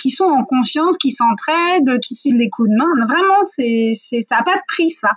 qui 0.00 0.10
sont 0.10 0.24
en 0.24 0.44
confiance, 0.44 0.96
qui 0.96 1.10
s'entraident, 1.10 2.00
qui 2.00 2.14
suivent 2.14 2.38
les 2.38 2.48
coups 2.48 2.70
de 2.70 2.76
main. 2.76 3.06
Vraiment, 3.06 3.42
c'est 3.42 3.92
ça 4.22 4.36
n'a 4.36 4.42
pas 4.42 4.56
de 4.56 4.62
prix 4.66 4.90
ça. 4.90 5.10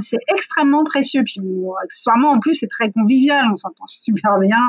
c'est 0.00 0.20
extrêmement 0.32 0.84
précieux. 0.84 1.24
Puis 1.24 1.40
accessoirement, 1.82 2.30
en 2.30 2.38
plus, 2.38 2.54
c'est 2.54 2.68
très 2.68 2.92
convivial. 2.92 3.46
On 3.50 3.56
s'entend 3.56 3.86
super 3.88 4.38
bien. 4.38 4.62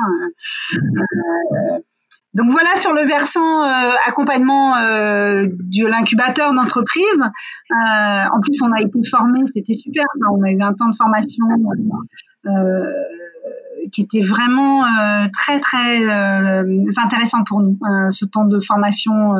Euh, 2.38 2.42
donc 2.42 2.50
voilà 2.50 2.76
sur 2.76 2.92
le 2.92 3.06
versant 3.06 3.62
euh, 3.62 3.92
accompagnement 4.06 4.76
euh, 4.76 5.46
de 5.46 5.86
l'incubateur 5.86 6.52
d'entreprise. 6.54 7.20
en 7.70 8.40
plus, 8.40 8.60
on 8.62 8.72
a 8.72 8.80
été 8.80 9.00
formé, 9.10 9.40
c'était 9.54 9.74
super. 9.74 10.04
On 10.30 10.42
a 10.42 10.50
eu 10.50 10.60
un 10.60 10.74
temps 10.74 10.88
de 10.88 10.96
formation 10.96 11.44
qui 13.92 14.02
était 14.02 14.22
vraiment 14.22 14.84
très 15.32 15.60
très 15.60 16.08
intéressant 16.98 17.44
pour 17.44 17.60
nous. 17.60 17.78
ce 18.10 18.24
temps 18.24 18.44
de 18.44 18.60
formation 18.60 19.34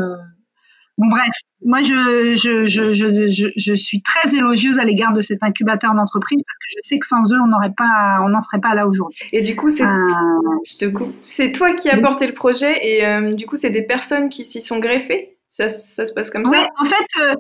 Bon, 0.99 1.07
bref, 1.07 1.31
moi, 1.65 1.81
je, 1.81 2.35
je, 2.35 2.67
je, 2.67 2.93
je, 2.93 3.51
je, 3.57 3.75
suis 3.75 4.03
très 4.03 4.35
élogieuse 4.35 4.81
à 4.81 4.85
l'égard 4.85 5.13
de 5.13 5.23
cet 5.23 5.43
incubateur 5.45 5.95
d'entreprise 5.95 6.43
parce 6.45 6.59
que 6.59 6.65
je 6.77 6.89
sais 6.89 6.99
que 6.99 7.07
sans 7.07 7.33
eux, 7.33 7.39
on 7.41 7.47
n'aurait 7.47 7.73
pas, 7.77 8.19
on 8.25 8.29
n'en 8.29 8.43
serait 8.43 8.61
pas 8.61 8.75
là 8.75 8.87
aujourd'hui. 8.87 9.21
Et 9.33 9.43
du 9.43 9.55
coup, 9.55 9.71
c'est, 9.71 9.87
euh... 9.87 10.91
c'est 11.25 11.53
toi 11.53 11.73
qui 11.75 11.89
as 11.89 11.99
porté 11.99 12.27
le 12.27 12.35
projet 12.35 12.79
et 12.85 13.07
euh, 13.07 13.31
du 13.33 13.47
coup, 13.47 13.55
c'est 13.55 13.71
des 13.71 13.83
personnes 13.83 14.29
qui 14.29 14.45
s'y 14.45 14.61
sont 14.61 14.81
greffées? 14.81 15.37
Ça, 15.47 15.69
ça, 15.69 16.05
se 16.05 16.13
passe 16.13 16.31
comme 16.31 16.43
ouais, 16.43 16.59
ça 16.59 16.67
En 16.79 16.85
fait, 16.85 17.23
euh, 17.23 17.35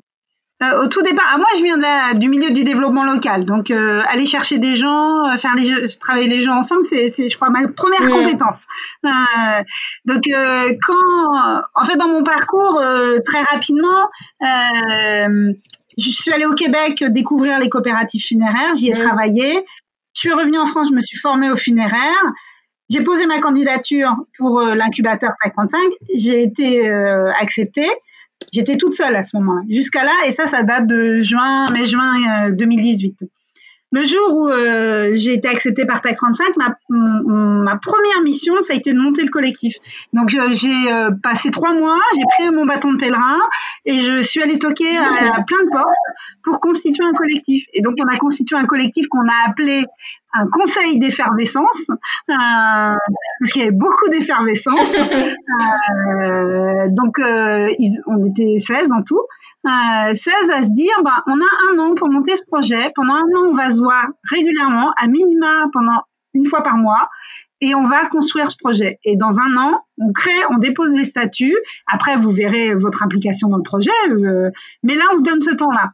euh, 0.60 0.82
au 0.82 0.88
tout 0.88 1.02
départ, 1.02 1.24
ah, 1.32 1.38
moi 1.38 1.46
je 1.56 1.62
viens 1.62 1.76
de 1.76 1.82
la, 1.82 2.14
du 2.14 2.28
milieu 2.28 2.50
du 2.50 2.64
développement 2.64 3.04
local, 3.04 3.44
donc 3.44 3.70
euh, 3.70 4.02
aller 4.08 4.26
chercher 4.26 4.58
des 4.58 4.74
gens, 4.74 5.28
euh, 5.28 5.36
faire 5.36 5.54
les 5.54 5.86
travailler 6.00 6.26
les 6.26 6.40
gens 6.40 6.56
ensemble, 6.56 6.82
c'est, 6.82 7.06
je 7.06 7.36
crois 7.36 7.48
ma 7.48 7.68
première 7.68 8.00
compétence. 8.00 8.66
Euh, 9.04 9.62
donc 10.04 10.24
quand, 10.24 11.62
en 11.74 11.84
fait, 11.84 11.96
dans 11.96 12.08
mon 12.08 12.24
parcours, 12.24 12.82
très 13.24 13.42
rapidement, 13.42 14.08
je 14.40 16.10
suis 16.10 16.32
allée 16.32 16.46
au 16.46 16.54
Québec 16.54 17.04
découvrir 17.04 17.60
les 17.60 17.68
coopératives 17.68 18.24
funéraires, 18.26 18.74
j'y 18.74 18.90
ai 18.90 18.94
travaillé. 18.94 19.64
Je 20.14 20.20
suis 20.20 20.32
revenue 20.32 20.58
en 20.58 20.66
France, 20.66 20.88
je 20.90 20.94
me 20.94 21.00
suis 21.00 21.18
formée 21.18 21.50
au 21.50 21.56
funéraire. 21.56 22.24
J'ai 22.90 23.04
posé 23.04 23.26
ma 23.26 23.38
candidature 23.40 24.16
pour 24.36 24.60
l'incubateur 24.60 25.30
35. 25.52 25.78
J'ai 26.16 26.42
été 26.42 26.90
acceptée. 27.40 27.88
J'étais 28.52 28.76
toute 28.76 28.94
seule 28.94 29.16
à 29.16 29.22
ce 29.22 29.36
moment-là, 29.36 29.62
jusqu'à 29.68 30.04
là, 30.04 30.12
et 30.26 30.30
ça, 30.30 30.46
ça 30.46 30.62
date 30.62 30.86
de 30.86 31.18
juin, 31.20 31.66
mai-juin 31.72 32.50
2018. 32.50 33.16
Euh, 33.22 33.26
le 33.90 34.04
jour 34.04 34.34
où 34.34 34.48
euh, 34.48 35.12
j'ai 35.14 35.34
été 35.34 35.48
acceptée 35.48 35.86
par 35.86 36.02
TAC 36.02 36.16
35, 36.16 36.56
ma, 36.58 36.76
ma, 36.90 37.76
première 37.78 38.20
mission, 38.22 38.54
ça 38.60 38.74
a 38.74 38.76
été 38.76 38.92
de 38.92 38.98
monter 38.98 39.22
le 39.22 39.30
collectif. 39.30 39.74
Donc 40.12 40.28
j'ai 40.28 40.92
euh, 40.92 41.10
passé 41.22 41.50
trois 41.50 41.72
mois, 41.72 41.96
j'ai 42.14 42.22
pris 42.36 42.54
mon 42.54 42.66
bâton 42.66 42.92
de 42.92 42.98
pèlerin 42.98 43.38
et 43.86 43.98
je 44.00 44.20
suis 44.20 44.42
allée 44.42 44.58
toquer 44.58 44.94
à, 44.98 45.36
à, 45.36 45.42
plein 45.42 45.64
de 45.64 45.70
portes 45.70 45.88
pour 46.44 46.60
constituer 46.60 47.04
un 47.04 47.14
collectif. 47.14 47.64
Et 47.72 47.80
donc 47.80 47.94
on 47.98 48.14
a 48.14 48.18
constitué 48.18 48.56
un 48.58 48.66
collectif 48.66 49.08
qu'on 49.08 49.26
a 49.26 49.48
appelé 49.48 49.86
un 50.34 50.46
conseil 50.48 50.98
d'effervescence, 50.98 51.86
euh, 51.88 52.34
parce 53.38 53.52
qu'il 53.52 53.62
y 53.62 53.64
avait 53.64 53.76
beaucoup 53.76 54.08
d'effervescence. 54.10 54.90
euh, 54.92 56.86
donc, 56.90 57.18
euh, 57.18 57.68
ils, 57.78 58.00
on 58.06 58.24
était 58.26 58.58
16 58.58 58.92
en 58.92 59.02
tout. 59.02 59.20
Euh, 59.66 60.14
16 60.14 60.34
à 60.50 60.62
se 60.62 60.70
dire, 60.70 60.94
bah, 61.04 61.22
on 61.26 61.38
a 61.38 61.72
un 61.72 61.78
an 61.78 61.94
pour 61.94 62.08
monter 62.10 62.36
ce 62.36 62.44
projet. 62.46 62.90
Pendant 62.94 63.14
un 63.14 63.36
an, 63.36 63.50
on 63.50 63.54
va 63.54 63.70
se 63.70 63.80
voir 63.80 64.06
régulièrement, 64.30 64.92
à 64.96 65.06
minima 65.06 65.66
pendant 65.72 66.02
une 66.34 66.46
fois 66.46 66.62
par 66.62 66.76
mois. 66.76 67.08
Et 67.60 67.74
on 67.74 67.82
va 67.82 68.06
construire 68.06 68.50
ce 68.50 68.56
projet. 68.56 68.98
Et 69.04 69.16
dans 69.16 69.40
un 69.40 69.56
an, 69.56 69.80
on 69.98 70.12
crée, 70.12 70.46
on 70.50 70.58
dépose 70.58 70.94
les 70.94 71.04
statuts. 71.04 71.56
Après, 71.92 72.16
vous 72.16 72.30
verrez 72.30 72.74
votre 72.74 73.02
implication 73.02 73.48
dans 73.48 73.56
le 73.56 73.64
projet. 73.64 73.90
Euh, 74.10 74.50
mais 74.84 74.94
là, 74.94 75.04
on 75.12 75.18
se 75.18 75.22
donne 75.24 75.40
ce 75.40 75.54
temps-là. 75.54 75.90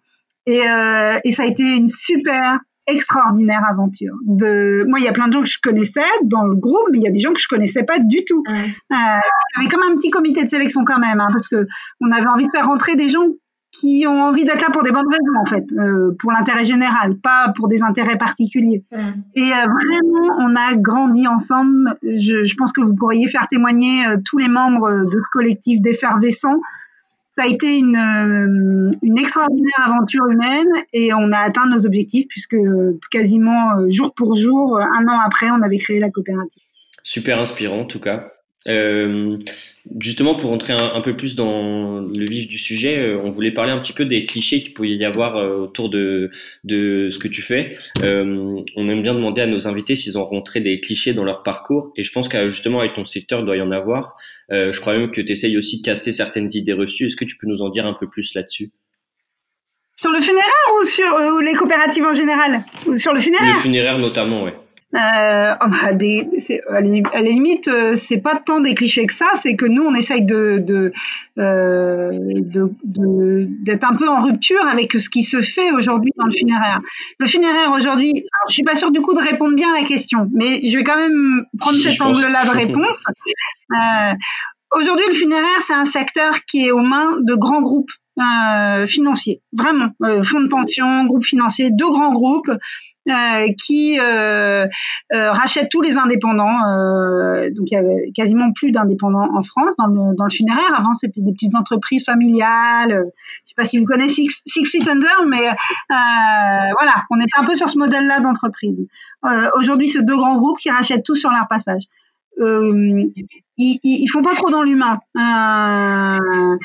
Et, 0.46 0.68
euh, 0.68 1.18
et 1.24 1.30
ça 1.30 1.44
a 1.44 1.46
été 1.46 1.62
une 1.62 1.88
super 1.88 2.58
extraordinaire 2.86 3.62
aventure. 3.68 4.14
De, 4.26 4.84
moi, 4.88 4.98
il 4.98 5.04
y 5.04 5.08
a 5.08 5.12
plein 5.12 5.28
de 5.28 5.32
gens 5.32 5.42
que 5.42 5.48
je 5.48 5.58
connaissais 5.62 6.00
dans 6.24 6.44
le 6.44 6.54
groupe, 6.54 6.88
mais 6.92 6.98
il 6.98 7.04
y 7.04 7.08
a 7.08 7.10
des 7.10 7.20
gens 7.20 7.32
que 7.32 7.40
je 7.40 7.48
connaissais 7.48 7.82
pas 7.82 7.98
du 7.98 8.24
tout. 8.24 8.42
Euh, 8.48 8.54
il 8.54 8.92
y 8.92 9.60
avait 9.60 9.68
comme 9.68 9.82
un 9.82 9.96
petit 9.96 10.10
comité 10.10 10.44
de 10.44 10.48
sélection 10.48 10.84
quand 10.84 10.98
même, 10.98 11.20
hein, 11.20 11.28
parce 11.32 11.48
que 11.48 11.66
on 12.00 12.10
avait 12.10 12.26
envie 12.26 12.46
de 12.46 12.50
faire 12.50 12.66
rentrer 12.66 12.96
des 12.96 13.08
gens 13.08 13.26
qui 13.72 14.04
ont 14.06 14.22
envie 14.22 14.44
d'être 14.44 14.60
là 14.60 14.68
pour 14.72 14.84
des 14.84 14.92
bonnes 14.92 15.08
raisons 15.08 15.40
en 15.40 15.44
fait, 15.46 15.64
euh, 15.72 16.14
pour 16.20 16.30
l'intérêt 16.30 16.62
général, 16.62 17.16
pas 17.16 17.52
pour 17.56 17.66
des 17.66 17.82
intérêts 17.82 18.16
particuliers. 18.16 18.84
Et 19.34 19.42
euh, 19.42 19.66
vraiment, 19.66 20.36
on 20.38 20.54
a 20.54 20.74
grandi 20.76 21.26
ensemble. 21.26 21.96
Je, 22.02 22.44
je, 22.44 22.54
pense 22.54 22.70
que 22.72 22.80
vous 22.82 22.94
pourriez 22.94 23.26
faire 23.26 23.48
témoigner 23.48 24.04
tous 24.24 24.38
les 24.38 24.48
membres 24.48 25.04
de 25.04 25.18
ce 25.18 25.30
collectif 25.32 25.80
d'effervescents 25.80 26.60
ça 27.34 27.42
a 27.42 27.46
été 27.46 27.66
une, 27.66 27.96
euh, 27.96 28.96
une, 29.02 29.18
extraordinaire 29.18 29.80
aventure 29.86 30.24
humaine 30.26 30.68
et 30.92 31.12
on 31.12 31.32
a 31.32 31.38
atteint 31.38 31.66
nos 31.66 31.84
objectifs 31.84 32.26
puisque 32.28 32.56
quasiment 33.10 33.78
euh, 33.78 33.90
jour 33.90 34.12
pour 34.14 34.36
jour, 34.36 34.78
un 34.78 35.08
an 35.08 35.18
après, 35.26 35.50
on 35.50 35.62
avait 35.62 35.78
créé 35.78 35.98
la 35.98 36.10
coopérative. 36.10 36.62
Super 37.02 37.40
inspirant 37.40 37.80
en 37.80 37.84
tout 37.86 38.00
cas. 38.00 38.32
Euh, 38.66 39.37
justement, 40.00 40.35
pour 40.35 40.50
rentrer 40.50 40.73
un, 40.73 40.94
un, 40.94 41.00
peu 41.00 41.16
plus 41.16 41.37
dans 41.37 42.00
le 42.00 42.25
vif 42.25 42.49
du 42.49 42.56
sujet, 42.56 42.99
euh, 42.99 43.21
on 43.23 43.30
voulait 43.30 43.50
parler 43.50 43.73
un 43.73 43.78
petit 43.78 43.92
peu 43.92 44.04
des 44.04 44.25
clichés 44.25 44.61
qu'il 44.61 44.73
pouvait 44.73 44.90
y 44.90 45.04
avoir 45.04 45.37
euh, 45.37 45.56
autour 45.59 45.90
de, 45.90 46.30
de 46.64 47.09
ce 47.09 47.18
que 47.18 47.28
tu 47.28 47.42
fais. 47.42 47.76
Euh, 48.02 48.61
on 48.76 48.88
aime 48.88 49.02
bien 49.02 49.14
demander 49.14 49.42
à 49.42 49.47
nos 49.47 49.68
invités 49.68 49.97
s'ils 49.97 50.18
ont 50.18 50.25
rencontré 50.25 50.61
des 50.61 50.80
clichés 50.80 51.12
dans 51.12 51.25
leur 51.25 51.42
parcours, 51.42 51.92
et 51.97 52.04
je 52.04 52.12
pense 52.12 52.28
que 52.28 52.49
justement 52.49 52.80
avec 52.80 52.94
ton 52.94 53.04
secteur, 53.04 53.40
il 53.40 53.47
doit 53.47 53.56
y 53.56 53.62
en 53.62 53.71
avoir. 53.71 54.16
je 54.50 54.78
crois 54.80 54.97
même 54.97 55.11
que 55.11 55.21
tu 55.21 55.33
essayes 55.33 55.56
aussi 55.59 55.80
de 55.80 55.85
casser 55.85 56.12
certaines 56.12 56.49
idées 56.54 56.73
reçues. 56.73 57.06
Est-ce 57.06 57.16
que 57.16 57.25
tu 57.25 57.37
peux 57.37 57.47
nous 57.47 57.62
en 57.62 57.68
dire 57.68 57.87
un 57.87 57.94
peu 57.94 58.09
plus 58.09 58.35
là-dessus? 58.35 58.71
Sur 59.97 60.11
le 60.11 60.21
funéraire 60.21 60.50
ou 60.75 60.87
sur 60.87 61.06
ou 61.35 61.38
les 61.38 61.52
coopératives 61.52 62.04
en 62.04 62.14
général? 62.14 62.64
Sur 62.97 63.12
le 63.12 63.21
funéraire? 63.21 63.54
Le 63.54 63.61
funéraire 63.61 63.99
notamment, 63.99 64.44
ouais. 64.44 64.54
Euh, 64.94 65.54
des, 65.94 66.28
à 66.70 66.80
la 66.80 67.20
limite, 67.20 67.66
euh, 67.66 67.96
c'est 67.96 68.18
pas 68.18 68.36
tant 68.36 68.60
des 68.60 68.74
clichés 68.74 69.06
que 69.06 69.12
ça, 69.12 69.26
c'est 69.34 69.56
que 69.56 69.66
nous, 69.66 69.82
on 69.82 69.94
essaye 69.94 70.22
de, 70.22 70.58
de, 70.58 70.92
euh, 71.36 72.10
de, 72.12 72.70
de, 72.84 73.46
d'être 73.64 73.82
un 73.82 73.96
peu 73.96 74.08
en 74.08 74.22
rupture 74.22 74.64
avec 74.64 74.92
ce 74.92 75.08
qui 75.08 75.24
se 75.24 75.40
fait 75.40 75.72
aujourd'hui 75.72 76.12
dans 76.16 76.26
le 76.26 76.32
funéraire. 76.32 76.80
Le 77.18 77.26
funéraire 77.26 77.72
aujourd'hui, 77.72 78.24
je 78.48 78.52
suis 78.52 78.62
pas 78.62 78.76
sûre 78.76 78.92
du 78.92 79.00
coup 79.00 79.14
de 79.14 79.20
répondre 79.20 79.56
bien 79.56 79.74
à 79.74 79.80
la 79.80 79.86
question, 79.86 80.30
mais 80.32 80.60
je 80.64 80.76
vais 80.76 80.84
quand 80.84 80.98
même 80.98 81.44
prendre 81.58 81.78
cet 81.78 82.00
angle-là 82.00 82.44
de 82.44 82.50
réponse. 82.50 82.98
Euh, 83.72 84.12
aujourd'hui, 84.76 85.06
le 85.08 85.14
funéraire, 85.14 85.60
c'est 85.66 85.74
un 85.74 85.86
secteur 85.86 86.44
qui 86.44 86.66
est 86.66 86.70
aux 86.70 86.82
mains 86.82 87.16
de 87.22 87.34
grands 87.34 87.62
groupes 87.62 87.90
financiers, 88.86 89.40
vraiment, 89.52 89.88
fonds 90.22 90.40
de 90.42 90.48
pension, 90.48 91.06
groupes 91.06 91.24
financiers, 91.24 91.70
deux 91.72 91.88
grands 91.88 92.12
groupes 92.12 92.50
qui 93.58 93.99
euh, 93.99 94.66
euh, 95.12 95.32
rachètent 95.32 95.70
tous 95.70 95.82
les 95.82 95.99
indépendants. 95.99 96.66
Euh, 96.66 97.50
donc 97.50 97.70
il 97.70 97.75
y 97.75 97.76
avait 97.76 98.11
quasiment 98.14 98.52
plus 98.52 98.70
d'indépendants 98.70 99.28
en 99.34 99.42
France 99.42 99.76
dans 99.76 99.87
le, 99.87 100.16
dans 100.16 100.25
le 100.25 100.30
funéraire. 100.30 100.75
Avant 100.76 100.94
c'était 100.94 101.20
des 101.20 101.32
petites 101.32 101.54
entreprises 101.54 102.04
familiales. 102.04 103.04
Je 103.44 103.49
sais 103.49 103.54
pas 103.56 103.64
si 103.64 103.78
vous 103.78 103.84
connaissez 103.84 104.14
Six, 104.14 104.42
Six 104.46 104.64
Feet 104.64 104.88
Under, 104.88 105.25
mais 105.28 105.49
voilà, 105.88 106.94
on 107.11 107.20
était 107.20 107.38
un 107.38 107.44
peu 107.44 107.54
sur 107.54 107.68
ce 107.68 107.78
modèle-là 107.78 108.20
d'entreprise. 108.20 108.87
Aujourd'hui, 109.56 109.88
c'est 109.88 110.04
deux 110.04 110.16
grands 110.16 110.37
groupes 110.37 110.58
qui 110.58 110.70
rachètent 110.70 111.04
tout 111.04 111.14
sur 111.14 111.30
leur 111.30 111.49
passage 111.49 111.84
euh, 112.40 113.04
ils, 113.56 113.78
ils, 113.82 114.08
font 114.08 114.22
pas 114.22 114.34
trop 114.34 114.50
dans 114.50 114.62
l'humain. 114.62 114.98
Euh, 115.16 116.56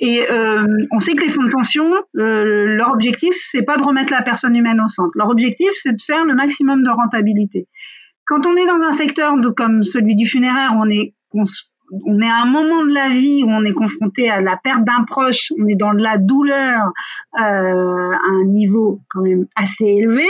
et 0.00 0.22
euh, 0.30 0.86
on 0.92 0.98
sait 0.98 1.14
que 1.14 1.24
les 1.24 1.30
fonds 1.30 1.42
de 1.42 1.50
pension, 1.50 1.90
euh, 2.16 2.66
leur 2.76 2.92
objectif, 2.92 3.34
c'est 3.36 3.62
pas 3.62 3.76
de 3.76 3.82
remettre 3.82 4.12
la 4.12 4.22
personne 4.22 4.54
humaine 4.54 4.80
au 4.80 4.88
centre. 4.88 5.12
Leur 5.14 5.28
objectif, 5.28 5.70
c'est 5.74 5.92
de 5.92 6.02
faire 6.02 6.24
le 6.24 6.34
maximum 6.34 6.82
de 6.82 6.90
rentabilité. 6.90 7.66
Quand 8.26 8.46
on 8.46 8.56
est 8.56 8.66
dans 8.66 8.80
un 8.82 8.92
secteur 8.92 9.34
comme 9.56 9.82
celui 9.82 10.14
du 10.14 10.26
funéraire, 10.26 10.72
on 10.76 10.88
est 10.88 11.14
on 11.32 12.20
est 12.20 12.28
à 12.28 12.42
un 12.42 12.46
moment 12.46 12.84
de 12.84 12.92
la 12.92 13.08
vie 13.10 13.44
où 13.44 13.48
on 13.48 13.64
est 13.64 13.72
confronté 13.72 14.28
à 14.28 14.40
la 14.40 14.56
perte 14.56 14.84
d'un 14.84 15.04
proche, 15.04 15.52
on 15.60 15.68
est 15.68 15.76
dans 15.76 15.94
de 15.94 16.02
la 16.02 16.18
douleur 16.18 16.90
à 17.32 17.60
un 17.60 18.44
niveau 18.44 19.00
quand 19.10 19.22
même 19.22 19.46
assez 19.54 19.84
élevé. 19.84 20.26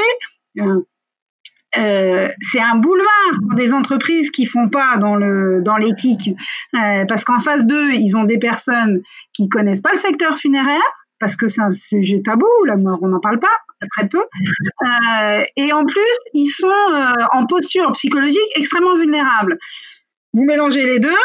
Euh, 1.78 2.28
c'est 2.40 2.60
un 2.60 2.76
boulevard 2.76 3.40
pour 3.40 3.54
des 3.54 3.72
entreprises 3.72 4.30
qui 4.30 4.46
font 4.46 4.68
pas 4.68 4.96
dans 4.98 5.14
le 5.14 5.60
dans 5.62 5.76
l'éthique, 5.76 6.30
euh, 6.74 7.04
parce 7.06 7.24
qu'en 7.24 7.40
face 7.40 7.66
d'eux, 7.66 7.92
ils 7.92 8.16
ont 8.16 8.24
des 8.24 8.38
personnes 8.38 9.02
qui 9.32 9.48
connaissent 9.48 9.82
pas 9.82 9.92
le 9.92 9.98
secteur 9.98 10.38
funéraire, 10.38 10.80
parce 11.20 11.36
que 11.36 11.48
c'est 11.48 11.60
un 11.60 11.72
sujet 11.72 12.22
tabou, 12.22 12.46
la 12.66 12.76
mort, 12.76 12.98
on 13.02 13.08
n'en 13.08 13.20
parle 13.20 13.40
pas 13.40 13.48
très 13.94 14.08
peu, 14.08 14.22
euh, 14.22 15.44
et 15.56 15.72
en 15.72 15.84
plus, 15.84 16.18
ils 16.32 16.46
sont 16.46 16.68
en 17.32 17.46
posture 17.46 17.92
psychologique 17.92 18.40
extrêmement 18.56 18.96
vulnérable. 18.96 19.58
Vous 20.32 20.44
mélangez 20.44 20.84
les 20.84 20.98
deux, 20.98 21.16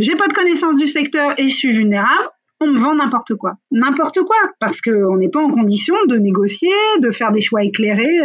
j'ai 0.00 0.16
pas 0.16 0.28
de 0.28 0.34
connaissance 0.34 0.76
du 0.76 0.86
secteur 0.86 1.32
et 1.38 1.48
je 1.48 1.54
suis 1.54 1.72
vulnérable, 1.72 2.28
on 2.60 2.66
me 2.66 2.78
vend 2.78 2.94
n'importe 2.94 3.34
quoi. 3.34 3.54
N'importe 3.70 4.20
quoi, 4.20 4.36
parce 4.60 4.80
qu'on 4.80 5.16
n'est 5.16 5.30
pas 5.30 5.40
en 5.40 5.50
condition 5.50 5.96
de 6.06 6.16
négocier, 6.16 6.70
de 7.00 7.10
faire 7.10 7.32
des 7.32 7.40
choix 7.40 7.64
éclairés. 7.64 8.20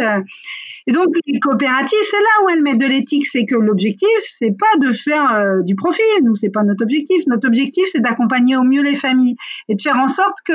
Et 0.90 0.92
donc, 0.92 1.06
les 1.24 1.38
coopératives, 1.38 2.02
c'est 2.02 2.16
là 2.18 2.44
où 2.44 2.48
elles 2.48 2.62
mettent 2.62 2.80
de 2.80 2.86
l'éthique. 2.86 3.24
C'est 3.28 3.46
que 3.46 3.54
l'objectif, 3.54 4.08
c'est 4.22 4.56
pas 4.58 4.76
de 4.80 4.92
faire 4.92 5.32
euh, 5.32 5.62
du 5.62 5.76
profit. 5.76 6.02
Nous, 6.24 6.34
c'est 6.34 6.50
pas 6.50 6.64
notre 6.64 6.82
objectif. 6.82 7.22
Notre 7.28 7.46
objectif, 7.46 7.84
c'est 7.92 8.00
d'accompagner 8.00 8.56
au 8.56 8.64
mieux 8.64 8.82
les 8.82 8.96
familles 8.96 9.36
et 9.68 9.76
de 9.76 9.80
faire 9.80 9.96
en 9.98 10.08
sorte 10.08 10.38
que 10.44 10.52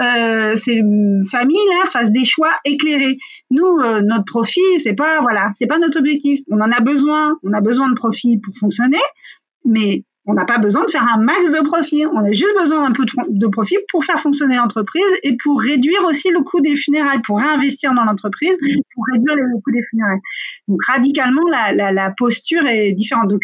euh, 0.00 0.54
ces 0.54 0.80
familles-là 1.28 1.90
fassent 1.90 2.12
des 2.12 2.22
choix 2.22 2.52
éclairés. 2.64 3.18
Nous, 3.50 3.66
euh, 3.66 4.00
notre 4.00 4.26
profit, 4.26 4.60
c'est 4.78 4.94
pas 4.94 5.20
voilà, 5.22 5.50
c'est 5.58 5.66
pas 5.66 5.80
notre 5.80 5.98
objectif. 5.98 6.38
On 6.48 6.60
en 6.60 6.70
a 6.70 6.80
besoin, 6.80 7.36
on 7.42 7.52
a 7.52 7.60
besoin 7.60 7.88
de 7.88 7.94
profit 7.96 8.38
pour 8.38 8.56
fonctionner, 8.56 9.02
mais 9.64 10.04
on 10.26 10.34
n'a 10.34 10.44
pas 10.44 10.58
besoin 10.58 10.84
de 10.84 10.90
faire 10.90 11.06
un 11.06 11.18
max 11.18 11.52
de 11.52 11.60
profit. 11.60 12.06
On 12.06 12.24
a 12.24 12.32
juste 12.32 12.56
besoin 12.58 12.88
d'un 12.88 12.92
peu 12.92 13.04
de 13.28 13.46
profit 13.46 13.76
pour 13.90 14.04
faire 14.04 14.18
fonctionner 14.18 14.56
l'entreprise 14.56 15.04
et 15.22 15.36
pour 15.42 15.60
réduire 15.60 16.02
aussi 16.08 16.30
le 16.30 16.42
coût 16.42 16.60
des 16.60 16.76
funérailles, 16.76 17.20
pour 17.26 17.38
réinvestir 17.38 17.92
dans 17.94 18.04
l'entreprise, 18.04 18.56
pour 18.94 19.04
réduire 19.12 19.34
le 19.34 19.60
coût 19.62 19.70
des 19.70 19.82
funérailles. 19.82 20.20
Donc 20.68 20.82
radicalement, 20.86 21.42
la, 21.50 21.92
la, 21.92 22.10
posture 22.16 22.66
est 22.66 22.92
différente. 22.92 23.28
Donc 23.28 23.42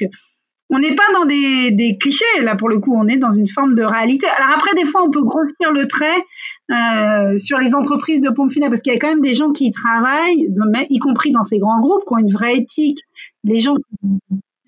on 0.70 0.78
n'est 0.78 0.94
pas 0.94 1.12
dans 1.12 1.26
des, 1.26 1.70
des, 1.72 1.98
clichés, 1.98 2.24
là 2.40 2.56
pour 2.56 2.68
le 2.68 2.78
coup, 2.78 2.94
on 2.96 3.08
est 3.08 3.16
dans 3.16 3.32
une 3.32 3.48
forme 3.48 3.74
de 3.74 3.82
réalité. 3.82 4.26
Alors 4.38 4.54
après, 4.54 4.74
des 4.74 4.86
fois, 4.86 5.02
on 5.02 5.10
peut 5.10 5.22
grossir 5.22 5.72
le 5.72 5.86
trait 5.86 6.24
euh, 6.70 7.36
sur 7.36 7.58
les 7.58 7.74
entreprises 7.74 8.22
de 8.22 8.30
pompes 8.30 8.52
funèbres, 8.52 8.70
parce 8.70 8.82
qu'il 8.82 8.92
y 8.92 8.96
a 8.96 8.98
quand 8.98 9.08
même 9.08 9.20
des 9.20 9.34
gens 9.34 9.52
qui 9.52 9.66
y 9.66 9.72
travaillent, 9.72 10.48
y 10.88 10.98
compris 10.98 11.32
dans 11.32 11.42
ces 11.42 11.58
grands 11.58 11.80
groupes, 11.80 12.04
qui 12.06 12.14
ont 12.14 12.18
une 12.18 12.32
vraie 12.32 12.56
éthique. 12.56 13.00
Les 13.44 13.58
gens, 13.58 13.74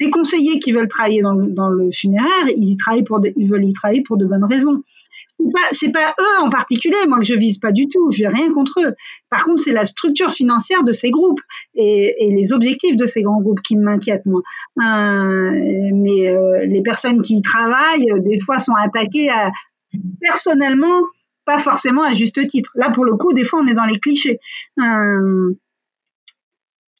les 0.02 0.10
conseillers 0.10 0.58
qui 0.58 0.72
veulent 0.72 0.88
travailler 0.88 1.22
dans, 1.22 1.68
le 1.68 1.90
funéraire, 1.90 2.48
ils 2.56 2.70
y 2.70 2.76
travaillent 2.76 3.04
pour, 3.04 3.20
ils 3.24 3.48
veulent 3.48 3.64
y 3.64 3.72
travailler 3.72 4.02
pour 4.02 4.16
de 4.16 4.26
bonnes 4.26 4.44
raisons 4.44 4.82
c'est 5.72 5.90
pas 5.90 6.14
eux 6.20 6.42
en 6.42 6.50
particulier, 6.50 6.96
moi 7.08 7.18
que 7.18 7.24
je 7.24 7.34
vise 7.34 7.58
pas 7.58 7.72
du 7.72 7.88
tout, 7.88 8.10
j'ai 8.10 8.28
rien 8.28 8.52
contre 8.52 8.80
eux. 8.80 8.94
Par 9.30 9.44
contre, 9.44 9.62
c'est 9.62 9.72
la 9.72 9.86
structure 9.86 10.30
financière 10.30 10.84
de 10.84 10.92
ces 10.92 11.10
groupes 11.10 11.40
et, 11.74 12.30
les 12.32 12.52
objectifs 12.52 12.96
de 12.96 13.06
ces 13.06 13.22
grands 13.22 13.40
groupes 13.40 13.60
qui 13.62 13.76
m'inquiètent 13.76 14.26
moi. 14.26 14.42
Euh, 14.78 15.90
mais 15.94 16.28
euh, 16.28 16.64
les 16.66 16.82
personnes 16.82 17.20
qui 17.20 17.36
y 17.36 17.42
travaillent, 17.42 18.10
euh, 18.12 18.18
des 18.20 18.38
fois, 18.40 18.58
sont 18.58 18.74
attaquées 18.74 19.30
personnellement, 20.20 21.02
pas 21.44 21.58
forcément 21.58 22.02
à 22.02 22.12
juste 22.12 22.46
titre. 22.48 22.72
Là, 22.76 22.90
pour 22.90 23.04
le 23.04 23.16
coup, 23.16 23.32
des 23.32 23.44
fois, 23.44 23.60
on 23.62 23.66
est 23.66 23.74
dans 23.74 23.84
les 23.84 23.98
clichés. 23.98 24.38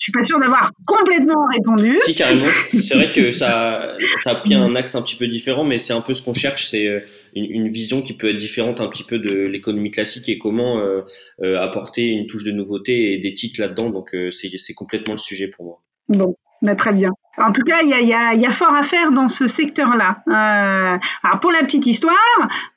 Je 0.02 0.06
suis 0.06 0.12
pas 0.12 0.24
sûre 0.24 0.40
d'avoir 0.40 0.72
complètement 0.84 1.46
répondu. 1.46 1.96
Si, 2.00 2.16
carrément. 2.16 2.48
C'est 2.72 2.94
vrai 2.94 3.12
que 3.12 3.30
ça, 3.32 3.94
ça 4.24 4.32
a 4.32 4.34
pris 4.34 4.52
un 4.52 4.74
axe 4.74 4.96
un 4.96 5.02
petit 5.02 5.14
peu 5.14 5.28
différent, 5.28 5.62
mais 5.62 5.78
c'est 5.78 5.92
un 5.92 6.00
peu 6.00 6.12
ce 6.12 6.22
qu'on 6.22 6.32
cherche. 6.32 6.66
C'est 6.66 6.88
euh, 6.88 7.02
une, 7.36 7.68
vision 7.68 8.02
qui 8.02 8.12
peut 8.12 8.30
être 8.30 8.36
différente 8.36 8.80
un 8.80 8.88
petit 8.88 9.04
peu 9.04 9.20
de 9.20 9.30
l'économie 9.46 9.92
classique 9.92 10.28
et 10.28 10.38
comment 10.38 10.80
euh, 10.80 11.02
euh, 11.44 11.60
apporter 11.60 12.08
une 12.08 12.26
touche 12.26 12.42
de 12.42 12.50
nouveauté 12.50 13.24
et 13.24 13.34
titres 13.34 13.60
là-dedans. 13.60 13.90
Donc, 13.90 14.16
c'est 14.30 14.74
complètement 14.74 15.12
le 15.12 15.20
sujet 15.20 15.46
pour 15.46 15.66
moi. 15.66 15.82
Bon, 16.08 16.34
bah, 16.62 16.74
très 16.74 16.92
bien. 16.92 17.12
En 17.38 17.52
tout 17.52 17.62
cas, 17.62 17.80
il 17.82 17.88
y 17.88 17.94
a, 17.94 18.00
y, 18.00 18.12
a, 18.12 18.34
y 18.34 18.46
a, 18.46 18.50
fort 18.50 18.74
à 18.74 18.82
faire 18.82 19.10
dans 19.10 19.28
ce 19.28 19.46
secteur-là. 19.46 20.18
Euh, 20.28 20.98
alors 21.22 21.40
pour 21.40 21.50
la 21.50 21.60
petite 21.60 21.86
histoire, 21.86 22.14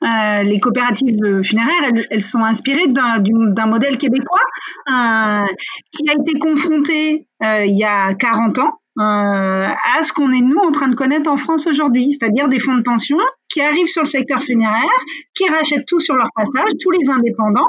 euh, 0.02 0.42
les 0.42 0.60
coopératives 0.60 1.42
funéraires, 1.42 1.90
elles, 1.90 2.06
elles 2.10 2.22
sont 2.22 2.42
inspirées 2.42 2.88
d'un 2.88 3.66
modèle 3.66 3.98
québécois 3.98 4.40
euh, 4.88 5.44
qui 5.92 6.08
a 6.08 6.14
été 6.14 6.38
confronté 6.38 7.26
euh, 7.42 7.66
il 7.66 7.76
y 7.76 7.84
a 7.84 8.14
40 8.14 8.58
ans 8.60 8.80
euh, 8.98 9.02
à 9.02 10.02
ce 10.02 10.12
qu'on 10.12 10.32
est 10.32 10.40
nous 10.40 10.56
en 10.56 10.72
train 10.72 10.88
de 10.88 10.94
connaître 10.94 11.30
en 11.30 11.36
France 11.36 11.66
aujourd'hui, 11.66 12.12
c'est-à-dire 12.12 12.48
des 12.48 12.58
fonds 12.58 12.76
de 12.76 12.82
pension 12.82 13.18
qui 13.50 13.60
arrivent 13.60 13.88
sur 13.88 14.02
le 14.02 14.08
secteur 14.08 14.40
funéraire, 14.40 14.98
qui 15.34 15.46
rachètent 15.50 15.86
tout 15.86 16.00
sur 16.00 16.16
leur 16.16 16.30
passage, 16.34 16.70
tous 16.80 16.90
les 16.92 17.10
indépendants, 17.10 17.68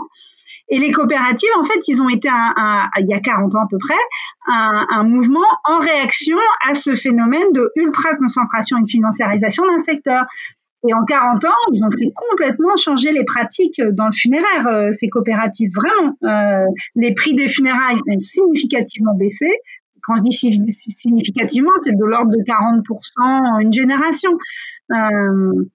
et 0.70 0.80
les 0.80 0.92
coopératives, 0.92 1.50
en 1.60 1.64
fait, 1.64 1.80
ils 1.88 2.02
ont 2.02 2.10
été, 2.10 2.28
un, 2.30 2.90
il 3.00 3.08
y 3.08 3.14
a 3.14 3.20
40 3.20 3.56
ans 3.56 3.64
à 3.64 3.68
peu 3.70 3.78
près, 3.78 3.96
un, 4.48 4.86
un, 4.90 5.04
mouvement 5.04 5.46
en 5.64 5.80
réaction 5.80 6.38
à 6.68 6.74
ce 6.74 6.94
phénomène 6.94 7.52
de 7.54 7.72
ultra-concentration 7.76 8.78
et 8.78 8.82
de 8.82 8.90
financiarisation 8.90 9.64
d'un 9.66 9.78
secteur. 9.78 10.26
Et 10.88 10.94
en 10.94 11.04
40 11.06 11.46
ans, 11.46 11.50
ils 11.74 11.84
ont 11.84 11.92
fait 11.92 12.12
complètement 12.14 12.76
changer 12.76 13.12
les 13.12 13.24
pratiques 13.24 13.82
dans 13.82 14.06
le 14.06 14.12
funéraire, 14.12 14.68
euh, 14.68 14.92
ces 14.92 15.10
coopératives. 15.10 15.72
Vraiment, 15.74 16.16
euh, 16.24 16.66
les 16.96 17.14
prix 17.14 17.34
des 17.34 17.48
funérailles 17.48 18.00
ont 18.08 18.20
significativement 18.20 19.16
baissé. 19.16 19.48
Quand 20.04 20.16
je 20.18 20.22
dis 20.22 20.32
significativement, 20.32 21.72
c'est 21.84 21.92
de 21.92 22.06
l'ordre 22.06 22.32
de 22.32 22.44
40% 22.44 22.84
en 23.20 23.60
une 23.60 23.74
génération. 23.74 24.32
Euh, 24.92 25.66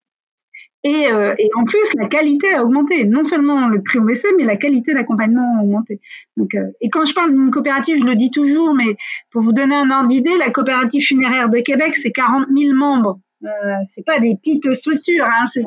et, 0.84 1.06
euh, 1.12 1.34
et, 1.38 1.48
en 1.54 1.64
plus, 1.64 1.94
la 1.96 2.08
qualité 2.08 2.52
a 2.52 2.64
augmenté. 2.64 3.04
Non 3.04 3.22
seulement 3.22 3.68
le 3.68 3.82
prix 3.82 4.00
baissé, 4.00 4.28
mais 4.36 4.44
la 4.44 4.56
qualité 4.56 4.92
d'accompagnement 4.92 5.58
a 5.58 5.62
augmenté. 5.62 6.00
Donc, 6.36 6.54
euh, 6.54 6.66
et 6.80 6.90
quand 6.90 7.04
je 7.04 7.14
parle 7.14 7.30
d'une 7.30 7.50
coopérative, 7.50 8.00
je 8.00 8.04
le 8.04 8.16
dis 8.16 8.30
toujours, 8.30 8.74
mais 8.74 8.96
pour 9.30 9.42
vous 9.42 9.52
donner 9.52 9.76
un 9.76 9.90
ordre 9.90 10.08
d'idée, 10.08 10.36
la 10.38 10.50
coopérative 10.50 11.02
funéraire 11.02 11.48
de 11.48 11.58
Québec, 11.58 11.96
c'est 11.96 12.10
40 12.10 12.48
000 12.48 12.74
membres. 12.74 13.20
Euh, 13.44 13.48
c'est 13.84 14.04
pas 14.04 14.20
des 14.20 14.36
petites 14.36 14.72
structures, 14.74 15.24
hein, 15.24 15.46
c'est 15.52 15.64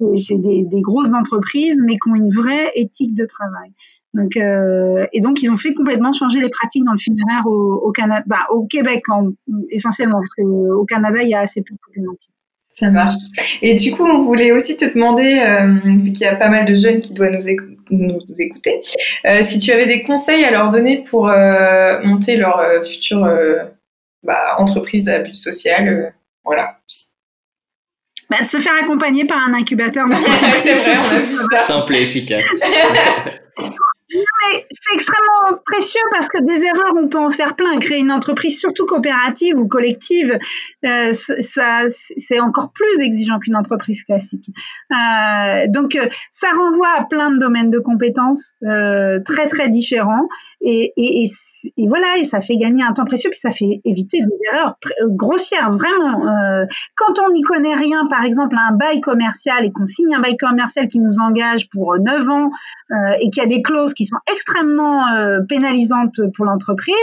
des, 0.00 0.38
des, 0.38 0.64
des, 0.64 0.80
grosses 0.80 1.12
entreprises, 1.12 1.76
mais 1.84 1.94
qui 1.94 2.10
ont 2.10 2.14
une 2.14 2.30
vraie 2.30 2.70
éthique 2.76 3.14
de 3.14 3.26
travail. 3.26 3.72
Donc, 4.12 4.36
euh, 4.36 5.06
et 5.12 5.20
donc, 5.20 5.42
ils 5.42 5.50
ont 5.50 5.56
fait 5.56 5.74
complètement 5.74 6.12
changer 6.12 6.40
les 6.40 6.48
pratiques 6.48 6.84
dans 6.84 6.92
le 6.92 6.98
funéraire 6.98 7.44
au, 7.46 7.74
au 7.74 7.90
Canada, 7.90 8.22
bah, 8.26 8.46
au 8.50 8.66
Québec 8.66 9.02
en, 9.08 9.32
essentiellement, 9.70 10.20
parce 10.20 10.34
qu'au 10.34 10.84
Canada, 10.84 11.18
il 11.22 11.28
y 11.28 11.34
a 11.34 11.40
assez 11.40 11.62
peu 11.62 11.74
de 11.74 11.80
problématiques. 11.80 12.33
Ça 12.74 12.90
marche. 12.90 13.14
Et 13.62 13.74
du 13.76 13.92
coup, 13.92 14.04
on 14.04 14.22
voulait 14.22 14.50
aussi 14.50 14.76
te 14.76 14.84
demander, 14.84 15.38
euh, 15.38 15.78
vu 16.02 16.10
qu'il 16.10 16.22
y 16.22 16.26
a 16.26 16.34
pas 16.34 16.48
mal 16.48 16.64
de 16.64 16.74
jeunes 16.74 17.00
qui 17.00 17.14
doivent 17.14 17.30
nous, 17.30 17.98
nous, 17.98 18.20
écouter, 18.40 18.80
euh, 19.26 19.42
si 19.42 19.60
tu 19.60 19.70
avais 19.70 19.86
des 19.86 20.02
conseils 20.02 20.44
à 20.44 20.50
leur 20.50 20.70
donner 20.70 21.04
pour 21.08 21.28
euh, 21.28 22.00
monter 22.02 22.36
leur 22.36 22.58
euh, 22.58 22.82
future 22.82 23.24
euh, 23.24 23.62
bah, 24.24 24.56
entreprise 24.58 25.08
à 25.08 25.20
but 25.20 25.36
social. 25.36 26.12
voilà. 26.44 26.80
Bah, 28.28 28.38
de 28.42 28.50
se 28.50 28.58
faire 28.58 28.74
accompagner 28.82 29.24
par 29.24 29.38
un 29.46 29.54
incubateur. 29.54 30.06
C'est 30.64 30.72
vrai, 30.72 30.96
on 30.98 31.14
a 31.14 31.20
vu 31.20 31.34
ça. 31.52 31.56
Simple 31.58 31.94
et 31.94 32.02
efficace. 32.02 32.44
c'est 34.10 34.94
extrêmement 34.94 35.58
précieux 35.64 36.00
parce 36.10 36.28
que 36.28 36.38
des 36.42 36.62
erreurs, 36.62 36.94
on 37.02 37.08
peut 37.08 37.18
en 37.18 37.30
faire 37.30 37.56
plein. 37.56 37.78
Créer 37.78 37.98
une 37.98 38.12
entreprise, 38.12 38.58
surtout 38.60 38.86
coopérative 38.86 39.58
ou 39.58 39.66
collective, 39.66 40.38
euh, 40.84 41.12
c'est 41.12 42.40
encore 42.40 42.72
plus 42.72 43.00
exigeant 43.00 43.38
qu'une 43.38 43.56
entreprise 43.56 44.02
classique. 44.04 44.46
Euh, 44.90 45.66
donc, 45.68 45.96
euh, 45.96 46.08
ça 46.32 46.48
renvoie 46.50 46.90
à 46.98 47.04
plein 47.04 47.30
de 47.30 47.38
domaines 47.38 47.70
de 47.70 47.78
compétences 47.78 48.56
euh, 48.64 49.20
très 49.24 49.48
très 49.48 49.68
différents 49.68 50.28
et, 50.66 51.30
voilà, 51.88 52.18
et 52.18 52.24
ça 52.24 52.40
fait 52.40 52.56
gagner 52.56 52.82
un 52.82 52.92
temps 52.92 53.04
précieux 53.04 53.30
puis 53.30 53.38
ça 53.38 53.50
fait 53.50 53.80
éviter 53.84 54.18
des 54.18 54.36
erreurs 54.52 54.76
euh, 55.02 55.06
grossières 55.08 55.70
vraiment. 55.70 56.26
Euh, 56.26 56.64
quand 56.96 57.18
on 57.24 57.32
n'y 57.32 57.42
connaît 57.42 57.74
rien, 57.74 58.06
par 58.08 58.24
exemple, 58.24 58.56
un 58.58 58.74
bail 58.74 59.00
commercial 59.00 59.64
et 59.64 59.72
qu'on 59.72 59.86
signe 59.86 60.14
un 60.14 60.20
bail 60.20 60.36
commercial 60.36 60.88
qui 60.88 61.00
nous 61.00 61.18
engage 61.20 61.68
pour 61.70 61.98
9 61.98 62.28
ans 62.28 62.50
et 63.20 63.30
qu'il 63.30 63.42
y 63.42 63.46
a 63.46 63.48
des 63.48 63.62
clauses 63.62 63.94
qui 63.94 64.06
sont 64.06 64.18
extrêmement 64.32 65.08
euh, 65.08 65.40
pénalisantes 65.48 66.20
pour 66.36 66.44
l'entreprise, 66.44 66.94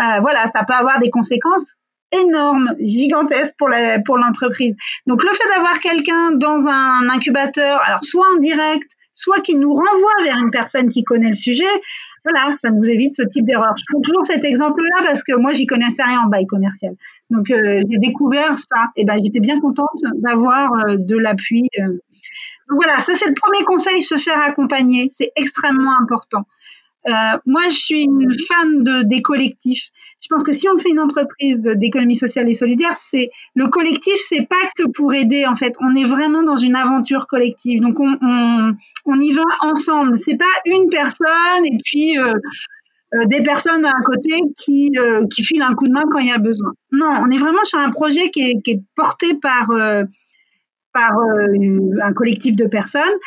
euh, 0.00 0.20
voilà, 0.20 0.46
ça 0.48 0.64
peut 0.64 0.74
avoir 0.74 0.98
des 1.00 1.10
conséquences 1.10 1.78
énormes, 2.12 2.74
gigantesques 2.80 3.54
pour 3.58 3.70
pour 4.04 4.18
l'entreprise. 4.18 4.76
Donc 5.06 5.22
le 5.22 5.30
fait 5.32 5.48
d'avoir 5.54 5.80
quelqu'un 5.80 6.32
dans 6.34 6.66
un 6.66 7.08
incubateur, 7.08 7.80
alors 7.86 8.04
soit 8.04 8.26
en 8.36 8.38
direct, 8.38 8.90
soit 9.22 9.40
qui 9.40 9.54
nous 9.54 9.72
renvoie 9.72 10.24
vers 10.24 10.36
une 10.38 10.50
personne 10.50 10.90
qui 10.90 11.04
connaît 11.04 11.28
le 11.28 11.34
sujet, 11.34 11.64
voilà, 12.24 12.54
ça 12.60 12.70
nous 12.70 12.88
évite 12.88 13.16
ce 13.16 13.22
type 13.22 13.44
d'erreur. 13.44 13.74
Je 13.76 13.84
prends 13.90 14.00
toujours 14.00 14.26
cet 14.26 14.44
exemple-là 14.44 15.02
parce 15.04 15.22
que 15.22 15.34
moi, 15.36 15.52
j'y 15.52 15.66
connaissais 15.66 16.02
rien 16.02 16.20
en 16.20 16.28
bail 16.28 16.46
commercial. 16.46 16.94
Donc, 17.30 17.50
euh, 17.50 17.80
j'ai 17.88 17.98
découvert 17.98 18.58
ça. 18.58 18.86
Et 18.96 19.04
ben, 19.04 19.16
j'étais 19.22 19.40
bien 19.40 19.60
contente 19.60 19.98
d'avoir 20.20 20.70
de 20.98 21.16
l'appui 21.16 21.68
voilà, 22.68 23.00
ça 23.00 23.14
c'est 23.14 23.26
le 23.26 23.34
premier 23.34 23.64
conseil, 23.64 24.02
se 24.02 24.16
faire 24.16 24.40
accompagner, 24.40 25.10
c'est 25.16 25.32
extrêmement 25.36 25.96
important. 26.00 26.44
Euh, 27.08 27.38
moi, 27.46 27.62
je 27.68 27.78
suis 27.78 28.02
une 28.02 28.32
fan 28.46 28.84
de, 28.84 29.02
des 29.02 29.22
collectifs. 29.22 29.90
Je 30.22 30.28
pense 30.28 30.44
que 30.44 30.52
si 30.52 30.68
on 30.68 30.78
fait 30.78 30.90
une 30.90 31.00
entreprise 31.00 31.60
d'économie 31.60 32.16
sociale 32.16 32.48
et 32.48 32.54
solidaire, 32.54 32.96
c'est 32.96 33.30
le 33.54 33.66
collectif, 33.68 34.14
c'est 34.18 34.46
pas 34.48 34.70
que 34.76 34.88
pour 34.88 35.12
aider. 35.12 35.44
En 35.46 35.56
fait, 35.56 35.74
on 35.80 35.96
est 35.96 36.04
vraiment 36.04 36.42
dans 36.42 36.56
une 36.56 36.76
aventure 36.76 37.26
collective. 37.26 37.80
Donc, 37.80 37.98
on, 37.98 39.20
y 39.20 39.32
va 39.32 39.42
ensemble. 39.62 40.20
C'est 40.20 40.36
pas 40.36 40.44
une 40.64 40.88
personne 40.90 41.64
et 41.64 41.78
puis 41.84 42.18
euh, 42.18 42.34
euh, 43.14 43.26
des 43.26 43.42
personnes 43.42 43.84
à 43.84 44.00
côté 44.04 44.36
qui 44.56 44.92
qui 45.34 45.44
filent 45.44 45.62
un 45.62 45.74
coup 45.74 45.88
de 45.88 45.92
main 45.92 46.04
quand 46.10 46.18
il 46.18 46.28
y 46.28 46.32
a 46.32 46.38
besoin. 46.38 46.72
Non, 46.92 47.10
on 47.20 47.30
est 47.30 47.38
vraiment 47.38 47.64
sur 47.64 47.80
un 47.80 47.90
projet 47.90 48.30
qui 48.30 48.42
est, 48.42 48.80
porté 48.94 49.34
par 49.34 49.70
par 50.92 51.12
un 52.02 52.12
collectif 52.12 52.54
de 52.54 52.66
personnes 52.66 53.18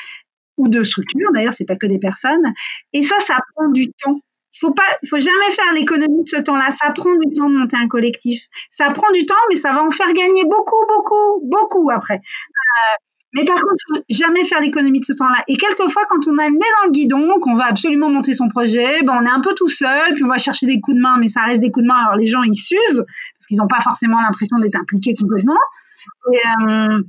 ou 0.58 0.68
de 0.68 0.84
structures. 0.84 1.32
D'ailleurs, 1.34 1.54
c'est 1.54 1.66
pas 1.66 1.76
que 1.76 1.88
des 1.88 2.00
personnes. 2.00 2.54
Et 2.94 3.04
ça, 3.04 3.16
ça 3.22 3.38
prend 3.56 3.70
du 3.70 3.92
temps. 3.92 4.20
Il 4.54 4.60
faut 4.60 4.72
pas, 4.72 4.84
faut 5.10 5.20
jamais 5.20 5.52
faire 5.52 5.74
l'économie 5.74 6.24
de 6.24 6.30
ce 6.30 6.38
temps-là. 6.38 6.72
Ça 6.72 6.92
prend 6.92 7.14
du 7.16 7.34
temps 7.34 7.50
de 7.50 7.58
monter 7.58 7.76
un 7.76 7.90
collectif. 7.90 8.42
Ça 8.72 8.90
prend 8.92 9.12
du 9.12 9.26
temps, 9.26 9.36
mais 9.50 9.58
ça 9.58 9.74
va 9.74 9.84
en 9.84 9.92
faire 9.92 10.14
gagner 10.14 10.44
beaucoup, 10.44 10.86
beaucoup, 10.88 11.42
beaucoup 11.44 11.90
après. 11.92 12.16
Euh, 12.16 12.96
mais 13.36 13.44
par 13.44 13.56
contre, 13.56 13.76
faut 13.90 14.02
jamais 14.10 14.46
faire 14.46 14.62
l'économie 14.62 15.02
de 15.02 15.06
ce 15.06 15.12
temps-là. 15.12 15.44
Et 15.50 15.58
quelquefois, 15.58 16.04
quand 16.10 16.26
on 16.28 16.38
a 16.38 16.48
le 16.48 16.54
nez 16.54 16.60
dans 16.80 16.86
le 16.86 16.92
guidon, 16.92 17.40
qu'on 17.42 17.56
va 17.56 17.66
absolument 17.66 18.10
monter 18.10 18.34
son 18.34 18.48
projet, 18.48 19.04
ben 19.04 19.18
on 19.22 19.26
est 19.26 19.30
un 19.30 19.42
peu 19.42 19.54
tout 19.56 19.70
seul, 19.70 20.14
puis 20.14 20.24
on 20.24 20.30
va 20.30 20.38
chercher 20.38 20.68
des 20.68 20.80
coups 20.80 20.96
de 20.96 21.02
main, 21.02 21.18
mais 21.20 21.28
ça 21.28 21.42
reste 21.42 21.60
des 21.60 21.70
coups 21.70 21.84
de 21.84 21.90
main. 21.90 21.98
Alors 22.06 22.16
les 22.16 22.28
gens, 22.28 22.44
ils 22.44 22.56
s'usent 22.56 23.04
parce 23.04 23.46
qu'ils 23.48 23.58
n'ont 23.58 23.68
pas 23.68 23.82
forcément 23.82 24.22
l'impression 24.22 24.58
d'être 24.60 24.78
impliqués 24.78 25.16
complètement. 25.16 25.60
Et, 26.32 26.38
euh, 26.64 27.02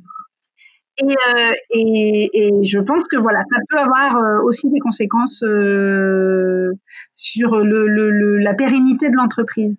et, 0.99 1.05
euh, 1.05 1.53
et, 1.71 2.31
et, 2.33 2.65
je 2.65 2.79
pense 2.79 3.05
que 3.05 3.17
voilà, 3.17 3.41
ça 3.51 3.59
peut 3.69 3.79
avoir 3.79 4.17
euh, 4.17 4.43
aussi 4.43 4.71
des 4.71 4.79
conséquences 4.79 5.43
euh, 5.43 6.73
sur 7.15 7.57
le, 7.57 7.87
le, 7.87 8.39
la 8.39 8.55
pérennité 8.55 9.11
de 9.11 9.17
l'entreprise. 9.17 9.77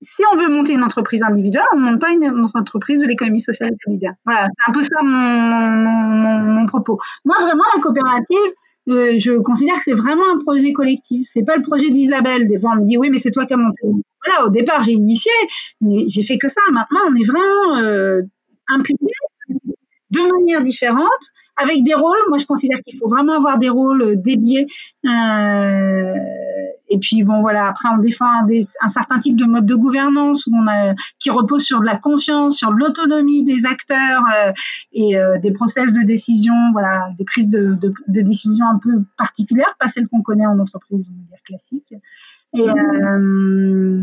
Si 0.00 0.22
on 0.32 0.36
veut 0.36 0.48
monter 0.48 0.74
une 0.74 0.84
entreprise 0.84 1.22
individuelle, 1.22 1.64
on 1.72 1.78
ne 1.78 1.90
monte 1.90 2.00
pas 2.00 2.10
une, 2.10 2.24
entreprise 2.54 3.00
de 3.00 3.06
l'économie 3.06 3.40
sociale 3.40 3.70
et 3.72 3.76
solidaire. 3.84 4.14
Voilà, 4.24 4.46
c'est 4.46 4.70
un 4.70 4.74
peu 4.74 4.82
ça 4.82 5.02
mon, 5.02 5.08
mon, 5.10 5.90
mon, 5.90 6.38
mon, 6.40 6.66
propos. 6.66 7.00
Moi, 7.24 7.36
vraiment, 7.40 7.64
la 7.74 7.80
coopérative, 7.80 8.52
euh, 8.90 9.14
je 9.16 9.32
considère 9.38 9.76
que 9.76 9.82
c'est 9.84 9.94
vraiment 9.94 10.24
un 10.34 10.42
projet 10.42 10.72
collectif. 10.72 11.26
C'est 11.26 11.44
pas 11.44 11.56
le 11.56 11.62
projet 11.62 11.90
d'Isabelle. 11.90 12.46
Des 12.46 12.60
fois, 12.60 12.72
on 12.76 12.82
me 12.82 12.86
dit 12.86 12.98
oui, 12.98 13.08
mais 13.10 13.18
c'est 13.18 13.30
toi 13.30 13.46
qui 13.46 13.54
as 13.54 13.56
monté. 13.56 13.80
Voilà, 14.26 14.46
au 14.46 14.50
départ, 14.50 14.82
j'ai 14.82 14.92
initié, 14.92 15.32
mais 15.80 16.04
j'ai 16.08 16.22
fait 16.22 16.38
que 16.38 16.48
ça. 16.48 16.60
Maintenant, 16.70 17.00
on 17.08 17.14
est 17.14 17.24
vraiment 17.24 17.78
euh, 17.78 18.22
impliqués 18.68 19.06
de 20.14 20.38
manière 20.38 20.62
différente 20.62 21.24
avec 21.56 21.84
des 21.84 21.94
rôles. 21.94 22.18
Moi, 22.28 22.38
je 22.38 22.46
considère 22.46 22.78
qu'il 22.86 22.98
faut 22.98 23.08
vraiment 23.08 23.34
avoir 23.34 23.58
des 23.58 23.68
rôles 23.68 24.02
euh, 24.02 24.16
dédiés. 24.16 24.66
Euh, 25.04 26.14
et 26.88 26.98
puis 26.98 27.22
bon, 27.22 27.40
voilà. 27.40 27.68
Après, 27.68 27.88
on 27.92 27.98
défend 27.98 28.26
un, 28.26 28.46
un, 28.82 28.88
certain 28.88 29.18
type 29.18 29.36
de 29.36 29.44
mode 29.44 29.66
de 29.66 29.74
gouvernance 29.74 30.46
où 30.46 30.52
on 30.54 30.66
a, 30.66 30.94
qui 31.18 31.30
repose 31.30 31.62
sur 31.62 31.80
de 31.80 31.86
la 31.86 31.96
confiance, 31.96 32.56
sur 32.56 32.70
l'autonomie 32.70 33.44
des 33.44 33.64
acteurs 33.66 34.22
euh, 34.36 34.52
et 34.92 35.16
euh, 35.16 35.38
des 35.38 35.52
process 35.52 35.92
de 35.92 36.02
décision. 36.02 36.54
Voilà, 36.72 37.08
des 37.18 37.24
prises 37.24 37.48
de, 37.48 37.74
de, 37.74 37.92
de 38.08 38.20
décision 38.20 38.66
un 38.66 38.78
peu 38.78 39.04
particulières, 39.16 39.74
pas 39.78 39.88
celles 39.88 40.08
qu'on 40.08 40.22
connaît 40.22 40.46
en 40.46 40.58
entreprise, 40.58 41.06
on 41.08 41.22
va 41.22 41.28
dire 41.28 41.42
classique. 41.44 41.94
Et 42.56 42.60
euh, 42.60 44.00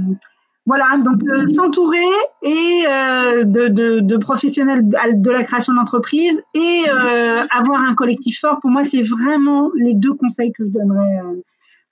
voilà, 0.68 0.86
donc 1.04 1.20
s'entourer 1.54 1.98
et 2.44 2.84
euh, 2.88 3.44
de, 3.46 4.18
professionnels 4.18 4.88
de 4.88 5.32
la 5.32 5.44
création 5.44 5.74
d'entreprise 5.74 6.40
et 6.54 6.84
euh, 6.88 7.46
avoir 7.50 7.82
un 7.82 7.96
collectif 7.96 8.40
fort, 8.40 8.60
pour 8.62 8.70
moi, 8.70 8.84
c'est 8.84 9.02
vraiment 9.02 9.72
les 9.76 9.96
deux 9.96 10.14
conseils 10.14 10.52
que 10.52 10.64
je 10.64 10.70
donnerais. 10.70 11.20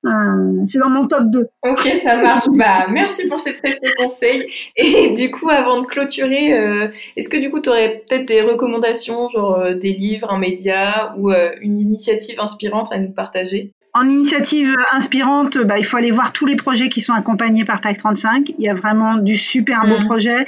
Euh, 0.05 0.65
c'est 0.67 0.77
dans 0.77 0.89
mon 0.89 1.07
top 1.07 1.23
2. 1.25 1.47
Ok, 1.67 1.81
ça 2.01 2.17
marche. 2.21 2.45
bah, 2.53 2.87
merci 2.89 3.27
pour 3.27 3.39
ces 3.39 3.53
précieux 3.53 3.91
conseils. 3.97 4.47
Et 4.77 5.11
du 5.11 5.31
coup, 5.31 5.49
avant 5.49 5.81
de 5.81 5.87
clôturer, 5.87 6.91
est-ce 7.17 7.27
que 7.27 7.37
du 7.37 7.49
coup, 7.49 7.59
tu 7.59 7.69
aurais 7.69 8.03
peut-être 8.07 8.27
des 8.27 8.41
recommandations, 8.41 9.29
genre 9.29 9.73
des 9.75 9.93
livres, 9.93 10.31
un 10.31 10.37
média 10.37 11.13
ou 11.17 11.31
une 11.59 11.79
initiative 11.79 12.39
inspirante 12.39 12.91
à 12.91 12.99
nous 12.99 13.11
partager? 13.11 13.73
En 13.93 14.07
initiative 14.07 14.75
inspirante, 14.91 15.57
bah, 15.57 15.79
il 15.79 15.85
faut 15.85 15.97
aller 15.97 16.11
voir 16.11 16.31
tous 16.31 16.45
les 16.45 16.55
projets 16.55 16.89
qui 16.89 17.01
sont 17.01 17.13
accompagnés 17.13 17.65
par 17.65 17.81
TAC 17.81 17.97
35. 17.97 18.49
Il 18.57 18.63
y 18.63 18.69
a 18.69 18.73
vraiment 18.73 19.17
du 19.17 19.37
super 19.37 19.85
beau 19.85 19.99
mmh. 19.99 20.05
projet. 20.05 20.45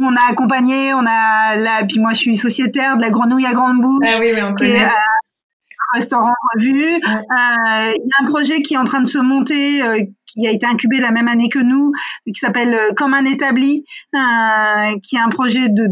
On 0.00 0.14
a 0.16 0.30
accompagné, 0.30 0.92
on 0.94 1.06
a 1.06 1.56
là, 1.56 1.84
puis 1.86 2.00
moi 2.00 2.12
je 2.12 2.18
suis 2.18 2.36
sociétaire 2.36 2.96
de 2.96 3.02
la 3.02 3.10
grenouille 3.10 3.46
à 3.46 3.52
grande 3.52 3.80
bouche. 3.80 4.08
Ah 4.08 4.18
oui, 4.20 4.30
oui, 4.34 4.40
on 4.42 4.54
connaît. 4.54 4.88
restaurant 5.92 6.32
revue. 6.56 6.94
Euh, 6.94 6.98
il 7.06 8.02
y 8.02 8.10
a 8.18 8.24
un 8.24 8.26
projet 8.26 8.62
qui 8.62 8.74
est 8.74 8.78
en 8.78 8.84
train 8.84 9.00
de 9.00 9.06
se 9.06 9.18
monter, 9.18 9.82
euh, 9.82 10.04
qui 10.26 10.46
a 10.46 10.50
été 10.50 10.66
incubé 10.66 10.98
la 10.98 11.12
même 11.12 11.28
année 11.28 11.48
que 11.48 11.60
nous, 11.60 11.92
qui 12.26 12.40
s'appelle 12.40 12.74
euh, 12.74 12.92
Comme 12.96 13.14
un 13.14 13.24
établi, 13.24 13.84
euh, 14.14 14.98
qui 15.02 15.16
est 15.16 15.20
un 15.20 15.28
projet 15.28 15.68
de 15.68 15.86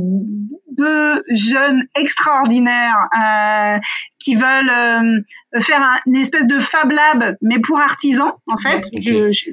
deux 0.76 1.22
jeunes 1.30 1.84
extraordinaires 1.94 3.08
euh, 3.16 3.78
qui 4.18 4.34
veulent 4.34 4.70
euh, 4.70 5.60
faire 5.60 6.00
une 6.06 6.16
espèce 6.16 6.46
de 6.46 6.58
Fab 6.58 6.90
Lab, 6.90 7.36
mais 7.42 7.58
pour 7.60 7.80
artisans, 7.80 8.32
en 8.46 8.56
fait. 8.56 8.88
Je, 8.94 9.30
je, 9.30 9.50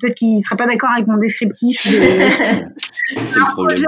peut-être 0.00 0.14
qu'il 0.14 0.38
ne 0.38 0.42
sera 0.42 0.56
pas 0.56 0.66
d'accord 0.66 0.90
avec 0.90 1.06
mon 1.06 1.16
descriptif. 1.18 1.86
De... 1.86 1.90
C'est 3.24 3.38
le 3.38 3.52
problème. 3.52 3.84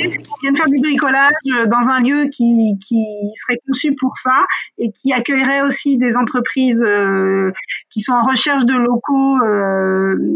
On 0.00 0.40
vient 0.42 0.52
de 0.52 0.56
faire 0.56 0.68
du 0.68 0.80
bricolage 0.80 1.32
dans 1.66 1.88
un 1.88 2.00
lieu 2.00 2.28
qui, 2.28 2.76
qui 2.86 3.04
serait 3.40 3.58
conçu 3.66 3.94
pour 3.94 4.16
ça 4.16 4.44
et 4.78 4.90
qui 4.90 5.12
accueillerait 5.12 5.62
aussi 5.62 5.96
des 5.96 6.16
entreprises 6.16 6.82
euh, 6.84 7.52
qui 7.90 8.00
sont 8.00 8.12
en 8.12 8.26
recherche 8.26 8.66
de 8.66 8.74
locaux, 8.74 9.38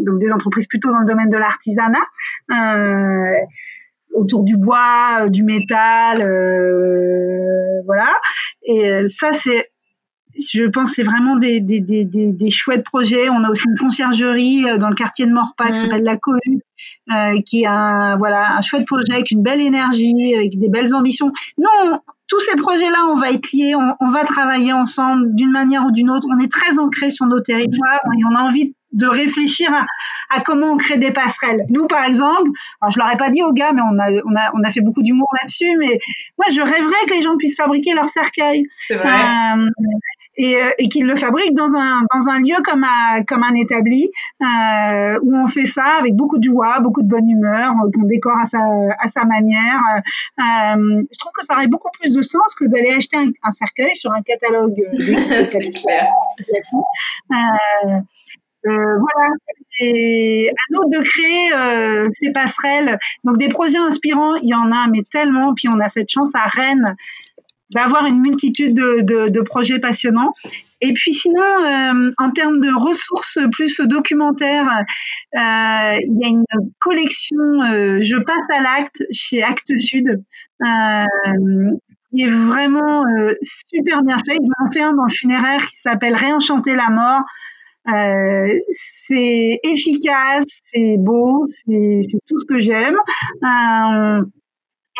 donc 0.04 0.20
des 0.20 0.32
entreprises 0.32 0.66
plutôt 0.66 0.90
dans 0.90 1.00
le 1.00 1.06
domaine 1.06 1.30
de 1.30 1.36
l'artisanat. 1.36 1.98
Euh, 4.12 4.20
autour 4.20 4.44
du 4.44 4.56
bois, 4.56 5.28
du 5.28 5.42
métal, 5.42 6.20
euh, 6.22 7.82
voilà. 7.86 8.12
Et 8.62 9.06
ça, 9.10 9.32
c'est 9.32 9.70
je 10.38 10.64
pense 10.64 10.92
c'est 10.92 11.02
vraiment 11.02 11.36
des, 11.36 11.60
des, 11.60 11.80
des, 11.80 12.04
des, 12.04 12.50
chouettes 12.50 12.84
projets. 12.84 13.28
On 13.28 13.44
a 13.44 13.50
aussi 13.50 13.64
une 13.68 13.78
conciergerie 13.78 14.68
euh, 14.68 14.78
dans 14.78 14.88
le 14.88 14.94
quartier 14.94 15.26
de 15.26 15.32
Morpa 15.32 15.66
qui 15.66 15.72
mm. 15.72 15.82
s'appelle 15.82 16.04
La 16.04 16.16
Cohue, 16.16 16.62
euh, 17.12 17.40
qui 17.44 17.62
est 17.62 17.66
un, 17.66 18.16
voilà, 18.16 18.56
un 18.56 18.60
chouette 18.60 18.86
projet 18.86 19.12
avec 19.12 19.30
une 19.30 19.42
belle 19.42 19.60
énergie, 19.60 20.34
avec 20.34 20.58
des 20.58 20.68
belles 20.68 20.94
ambitions. 20.94 21.32
Non, 21.58 22.00
tous 22.28 22.40
ces 22.40 22.56
projets-là, 22.56 23.06
on 23.12 23.16
va 23.16 23.30
être 23.30 23.50
liés, 23.52 23.74
on, 23.74 23.94
on 24.00 24.10
va 24.10 24.24
travailler 24.24 24.72
ensemble 24.72 25.34
d'une 25.34 25.50
manière 25.50 25.84
ou 25.84 25.90
d'une 25.90 26.10
autre. 26.10 26.26
On 26.30 26.38
est 26.42 26.50
très 26.50 26.78
ancré 26.78 27.10
sur 27.10 27.26
nos 27.26 27.40
territoires 27.40 28.00
et 28.04 28.24
on 28.30 28.34
a 28.34 28.40
envie 28.40 28.68
de 28.68 28.74
réfléchir 29.06 29.72
à, 29.72 29.84
à, 30.36 30.40
comment 30.40 30.72
on 30.72 30.76
crée 30.76 30.98
des 30.98 31.12
passerelles. 31.12 31.64
Nous, 31.68 31.86
par 31.86 32.04
exemple, 32.04 32.50
alors 32.80 32.90
je 32.90 32.98
l'aurais 32.98 33.16
pas 33.16 33.30
dit 33.30 33.42
aux 33.42 33.52
gars, 33.52 33.72
mais 33.72 33.82
on 33.82 33.98
a, 33.98 34.10
on 34.10 34.36
a, 34.36 34.50
on 34.54 34.64
a 34.64 34.70
fait 34.70 34.80
beaucoup 34.80 35.02
d'humour 35.02 35.28
là-dessus, 35.40 35.76
mais 35.78 35.98
moi, 36.38 36.46
je 36.52 36.60
rêverais 36.60 37.06
que 37.08 37.14
les 37.14 37.22
gens 37.22 37.36
puissent 37.36 37.56
fabriquer 37.56 37.92
leur 37.94 38.08
cercueil. 38.08 38.66
C'est 38.88 38.96
vrai. 38.96 39.08
Euh, 39.08 39.68
et, 40.40 40.56
euh, 40.56 40.70
et 40.78 40.88
qu'ils 40.88 41.04
le 41.04 41.16
fabriquent 41.16 41.54
dans 41.54 41.74
un, 41.74 42.00
dans 42.14 42.28
un 42.28 42.38
lieu 42.38 42.56
comme 42.64 42.84
un, 42.84 43.22
comme 43.24 43.42
un 43.42 43.54
établi 43.54 44.10
euh, 44.40 45.18
où 45.22 45.36
on 45.36 45.46
fait 45.46 45.66
ça 45.66 45.84
avec 45.98 46.14
beaucoup 46.14 46.38
de 46.38 46.44
joie, 46.44 46.80
beaucoup 46.80 47.02
de 47.02 47.08
bonne 47.08 47.28
humeur, 47.28 47.74
qu'on 47.94 48.06
décore 48.06 48.38
à 48.40 48.46
sa, 48.46 48.58
à 48.98 49.08
sa 49.08 49.24
manière. 49.24 49.80
Euh, 50.38 51.02
je 51.12 51.18
trouve 51.18 51.32
que 51.32 51.44
ça 51.44 51.54
aurait 51.54 51.66
beaucoup 51.66 51.90
plus 52.00 52.14
de 52.14 52.22
sens 52.22 52.54
que 52.54 52.64
d'aller 52.64 52.94
acheter 52.96 53.18
un, 53.18 53.30
un 53.42 53.50
cercueil 53.50 53.94
sur 53.94 54.12
un 54.12 54.22
catalogue. 54.22 54.80
C'est 55.50 55.72
clair. 55.72 56.08
Euh, 57.32 57.98
voilà, 58.64 59.30
et 59.80 60.50
à 60.50 60.64
nous 60.70 60.90
de 60.90 61.02
créer 61.02 61.52
euh, 61.52 62.08
ces 62.12 62.32
passerelles. 62.32 62.98
Donc 63.24 63.38
des 63.38 63.48
projets 63.48 63.78
inspirants, 63.78 64.34
il 64.36 64.48
y 64.48 64.54
en 64.54 64.70
a, 64.72 64.86
mais 64.88 65.02
tellement. 65.10 65.54
Puis 65.54 65.68
on 65.68 65.80
a 65.80 65.88
cette 65.88 66.10
chance 66.10 66.34
à 66.34 66.46
Rennes 66.46 66.96
d'avoir 67.72 68.04
une 68.06 68.20
multitude 68.20 68.74
de, 68.74 69.00
de, 69.02 69.28
de, 69.28 69.40
projets 69.42 69.78
passionnants. 69.78 70.32
Et 70.80 70.92
puis 70.92 71.12
sinon, 71.12 71.42
euh, 71.42 72.10
en 72.18 72.30
termes 72.32 72.60
de 72.60 72.72
ressources 72.74 73.38
plus 73.52 73.80
documentaires, 73.80 74.66
euh, 75.36 75.96
il 76.02 76.18
y 76.20 76.24
a 76.24 76.28
une 76.28 76.44
collection 76.80 77.62
euh, 77.62 78.00
Je 78.02 78.16
passe 78.16 78.50
à 78.52 78.60
l'acte 78.60 79.04
chez 79.12 79.42
Actes 79.42 79.76
Sud, 79.78 80.22
euh, 80.62 81.70
qui 82.10 82.22
est 82.22 82.28
vraiment 82.28 83.04
euh, 83.06 83.34
super 83.68 84.02
bien 84.02 84.18
fait. 84.18 84.36
Ils 84.40 84.50
ont 84.64 84.70
fait 84.72 84.82
un 84.82 84.94
dans 84.94 85.04
le 85.04 85.12
funéraire 85.12 85.64
qui 85.66 85.76
s'appelle 85.76 86.16
Réenchanter 86.16 86.74
la 86.74 86.88
mort. 86.90 87.22
Euh, 87.88 88.58
c'est 89.06 89.60
efficace, 89.62 90.44
c'est 90.64 90.96
beau, 90.98 91.46
c'est 91.46 92.00
tout 92.26 92.38
ce 92.38 92.44
que 92.46 92.60
j'aime. 92.60 92.96
Euh, 93.42 94.22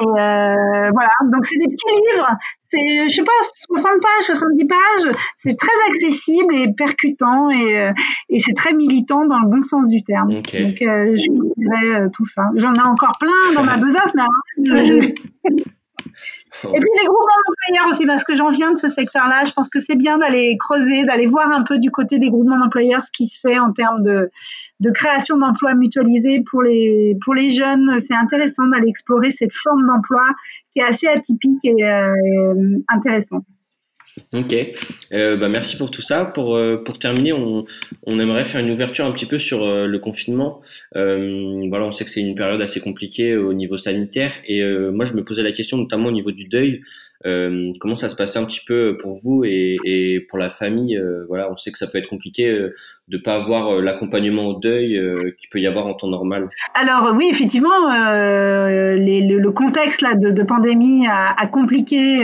et 0.00 0.04
euh, 0.04 0.90
voilà, 0.92 1.10
donc 1.30 1.44
c'est 1.44 1.58
des 1.58 1.66
petits 1.66 1.94
livres, 2.12 2.28
c'est, 2.62 3.08
je 3.08 3.14
sais 3.16 3.24
pas, 3.24 3.32
60 3.74 3.92
pages, 4.00 4.24
70 4.24 4.66
pages, 4.66 5.16
c'est 5.38 5.56
très 5.58 5.90
accessible 5.90 6.54
et 6.54 6.72
percutant 6.72 7.50
et, 7.50 7.78
euh, 7.78 7.92
et 8.30 8.40
c'est 8.40 8.54
très 8.54 8.72
militant 8.72 9.26
dans 9.26 9.40
le 9.40 9.50
bon 9.50 9.62
sens 9.62 9.88
du 9.88 10.02
terme. 10.02 10.30
Okay. 10.36 10.64
Donc 10.64 10.82
euh, 10.82 11.16
je 11.16 11.54
dirais 11.56 12.00
euh, 12.00 12.08
tout 12.14 12.24
ça. 12.24 12.44
J'en 12.56 12.72
ai 12.72 12.80
encore 12.80 13.18
plein 13.18 13.54
dans 13.54 13.64
ma 13.64 13.76
besace, 13.78 14.14
mais 14.14 14.86
je... 14.86 15.12
Et 16.64 16.78
puis 16.78 16.90
les 17.00 17.06
groupements 17.06 17.42
d'employeurs 17.46 17.88
aussi, 17.90 18.06
parce 18.06 18.24
que 18.24 18.34
j'en 18.34 18.50
viens 18.50 18.72
de 18.72 18.78
ce 18.78 18.88
secteur-là, 18.88 19.44
je 19.44 19.52
pense 19.52 19.68
que 19.68 19.80
c'est 19.80 19.96
bien 19.96 20.18
d'aller 20.18 20.56
creuser, 20.58 21.04
d'aller 21.04 21.26
voir 21.26 21.50
un 21.50 21.62
peu 21.62 21.78
du 21.78 21.90
côté 21.90 22.18
des 22.18 22.28
groupements 22.28 22.58
d'employeurs 22.58 23.02
ce 23.02 23.10
qui 23.12 23.26
se 23.26 23.40
fait 23.40 23.58
en 23.58 23.72
termes 23.72 24.02
de, 24.02 24.30
création 24.94 25.36
d'emplois 25.36 25.74
mutualisés 25.74 26.42
pour 26.50 26.62
les, 26.62 27.16
pour 27.24 27.34
les 27.34 27.50
jeunes. 27.50 27.98
C'est 28.00 28.14
intéressant 28.14 28.66
d'aller 28.66 28.88
explorer 28.88 29.30
cette 29.30 29.52
forme 29.52 29.86
d'emploi 29.86 30.22
qui 30.72 30.80
est 30.80 30.84
assez 30.84 31.06
atypique 31.06 31.64
et 31.64 31.84
euh, 31.84 32.78
intéressante. 32.88 33.44
Ok, 34.32 34.54
euh, 35.12 35.36
bah 35.36 35.48
merci 35.48 35.76
pour 35.76 35.90
tout 35.90 36.02
ça. 36.02 36.24
Pour, 36.24 36.54
euh, 36.54 36.76
pour 36.84 37.00
terminer, 37.00 37.32
on, 37.32 37.64
on, 38.04 38.20
aimerait 38.20 38.44
faire 38.44 38.60
une 38.60 38.70
ouverture 38.70 39.04
un 39.04 39.10
petit 39.10 39.26
peu 39.26 39.40
sur 39.40 39.64
euh, 39.64 39.86
le 39.86 39.98
confinement. 39.98 40.60
Euh, 40.94 41.64
voilà, 41.68 41.86
on 41.86 41.90
sait 41.90 42.04
que 42.04 42.12
c'est 42.12 42.20
une 42.20 42.36
période 42.36 42.62
assez 42.62 42.80
compliquée 42.80 43.36
au 43.36 43.52
niveau 43.54 43.76
sanitaire 43.76 44.32
et 44.46 44.62
euh, 44.62 44.92
moi 44.92 45.04
je 45.04 45.14
me 45.14 45.24
posais 45.24 45.42
la 45.42 45.50
question 45.50 45.78
notamment 45.78 46.10
au 46.10 46.12
niveau 46.12 46.30
du 46.30 46.44
deuil. 46.44 46.80
Euh, 47.26 47.70
comment 47.80 47.94
ça 47.94 48.08
se 48.08 48.16
passait 48.16 48.38
un 48.38 48.44
petit 48.44 48.62
peu 48.66 48.96
pour 48.96 49.14
vous 49.14 49.44
et, 49.44 50.24
pour 50.28 50.38
la 50.38 50.50
famille 50.50 50.98
Voilà, 51.28 51.50
on 51.50 51.56
sait 51.56 51.70
que 51.70 51.78
ça 51.78 51.86
peut 51.86 51.98
être 51.98 52.08
compliqué 52.08 52.68
de 53.08 53.18
pas 53.18 53.34
avoir 53.34 53.80
l'accompagnement 53.80 54.46
au 54.46 54.58
deuil 54.58 55.00
qu'il 55.36 55.50
peut 55.50 55.58
y 55.58 55.66
avoir 55.66 55.86
en 55.86 55.94
temps 55.94 56.08
normal. 56.08 56.48
Alors 56.74 57.12
oui, 57.14 57.28
effectivement, 57.30 57.68
le, 57.88 59.50
contexte 59.50 60.00
là 60.00 60.14
de, 60.14 60.42
pandémie 60.42 61.06
a, 61.06 61.34
a 61.36 61.46
compliqué 61.46 62.22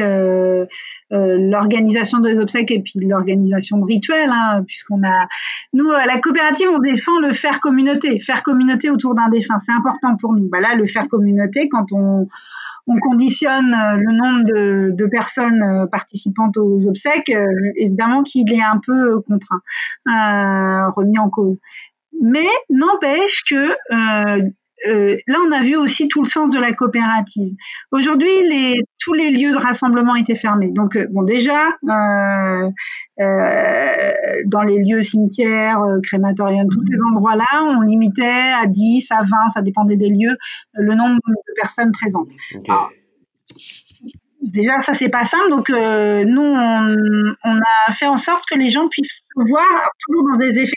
l'organisation 1.10 2.20
des 2.20 2.38
obsèques 2.38 2.70
et 2.70 2.80
puis 2.80 3.00
l'organisation 3.00 3.78
de 3.78 3.84
rituels, 3.84 4.30
hein, 4.30 4.62
puisqu'on 4.66 5.02
a, 5.02 5.26
nous 5.72 5.90
à 5.90 6.06
la 6.06 6.18
coopérative, 6.20 6.68
on 6.72 6.78
défend 6.78 7.18
le 7.20 7.32
faire 7.32 7.60
communauté, 7.60 8.18
faire 8.20 8.42
communauté 8.42 8.90
autour 8.90 9.14
d'un 9.14 9.28
défunt, 9.28 9.58
c'est 9.58 9.72
important 9.72 10.16
pour 10.16 10.32
nous. 10.32 10.48
Bah 10.48 10.60
là, 10.60 10.74
le 10.74 10.86
faire 10.86 11.08
communauté, 11.08 11.68
quand 11.68 11.92
on 11.92 12.28
on 12.86 12.98
conditionne 13.00 13.74
euh, 13.74 13.96
le 13.96 14.12
nombre 14.12 14.94
de, 14.96 15.06
personnes 15.06 15.62
euh, 15.62 15.86
participantes 15.86 16.56
aux 16.56 16.88
obsèques, 16.88 17.30
euh, 17.30 17.46
évidemment 17.76 18.22
qu'il 18.22 18.52
est 18.52 18.62
un 18.62 18.80
peu 18.84 19.20
contraint, 19.22 19.60
remis 20.96 21.18
en 21.18 21.28
cause. 21.30 21.58
Mais 22.22 22.46
n'empêche 22.70 23.42
que 23.48 23.72
euh, 24.86 25.16
là, 25.26 25.38
on 25.46 25.52
a 25.52 25.62
vu 25.62 25.76
aussi 25.76 26.08
tout 26.08 26.22
le 26.22 26.28
sens 26.28 26.50
de 26.50 26.58
la 26.58 26.72
coopérative. 26.72 27.54
Aujourd'hui, 27.92 28.30
les, 28.48 28.74
tous 28.98 29.14
les 29.14 29.30
lieux 29.30 29.52
de 29.52 29.58
rassemblement 29.58 30.16
étaient 30.16 30.34
fermés. 30.34 30.70
Donc, 30.70 30.98
bon, 31.10 31.22
déjà, 31.22 31.62
euh, 31.88 32.70
dans 34.46 34.62
les 34.62 34.78
lieux 34.82 35.00
cimetières, 35.00 35.80
crématoriums, 36.02 36.68
tous 36.68 36.84
ces 36.84 37.02
endroits-là, 37.10 37.64
on 37.76 37.80
limitait 37.80 38.24
à 38.24 38.66
10, 38.66 39.10
à 39.10 39.22
20, 39.22 39.48
ça 39.54 39.62
dépendait 39.62 39.96
des 39.96 40.10
lieux, 40.10 40.36
le 40.74 40.94
nombre 40.94 41.20
de 41.26 41.60
personnes 41.60 41.92
présentes. 41.92 42.30
déjà, 44.42 44.78
ça 44.80 44.94
c'est 44.94 45.08
pas 45.08 45.24
simple. 45.24 45.50
Donc, 45.50 45.68
nous, 45.70 46.42
on, 46.42 46.96
on, 47.44 47.58
a 47.88 47.92
fait 47.92 48.06
en 48.06 48.16
sorte 48.16 48.44
que 48.50 48.58
les 48.58 48.68
gens 48.68 48.88
puissent 48.88 49.26
voir, 49.36 49.90
toujours 50.06 50.30
dans 50.32 50.38
des 50.38 50.58
effets 50.60 50.72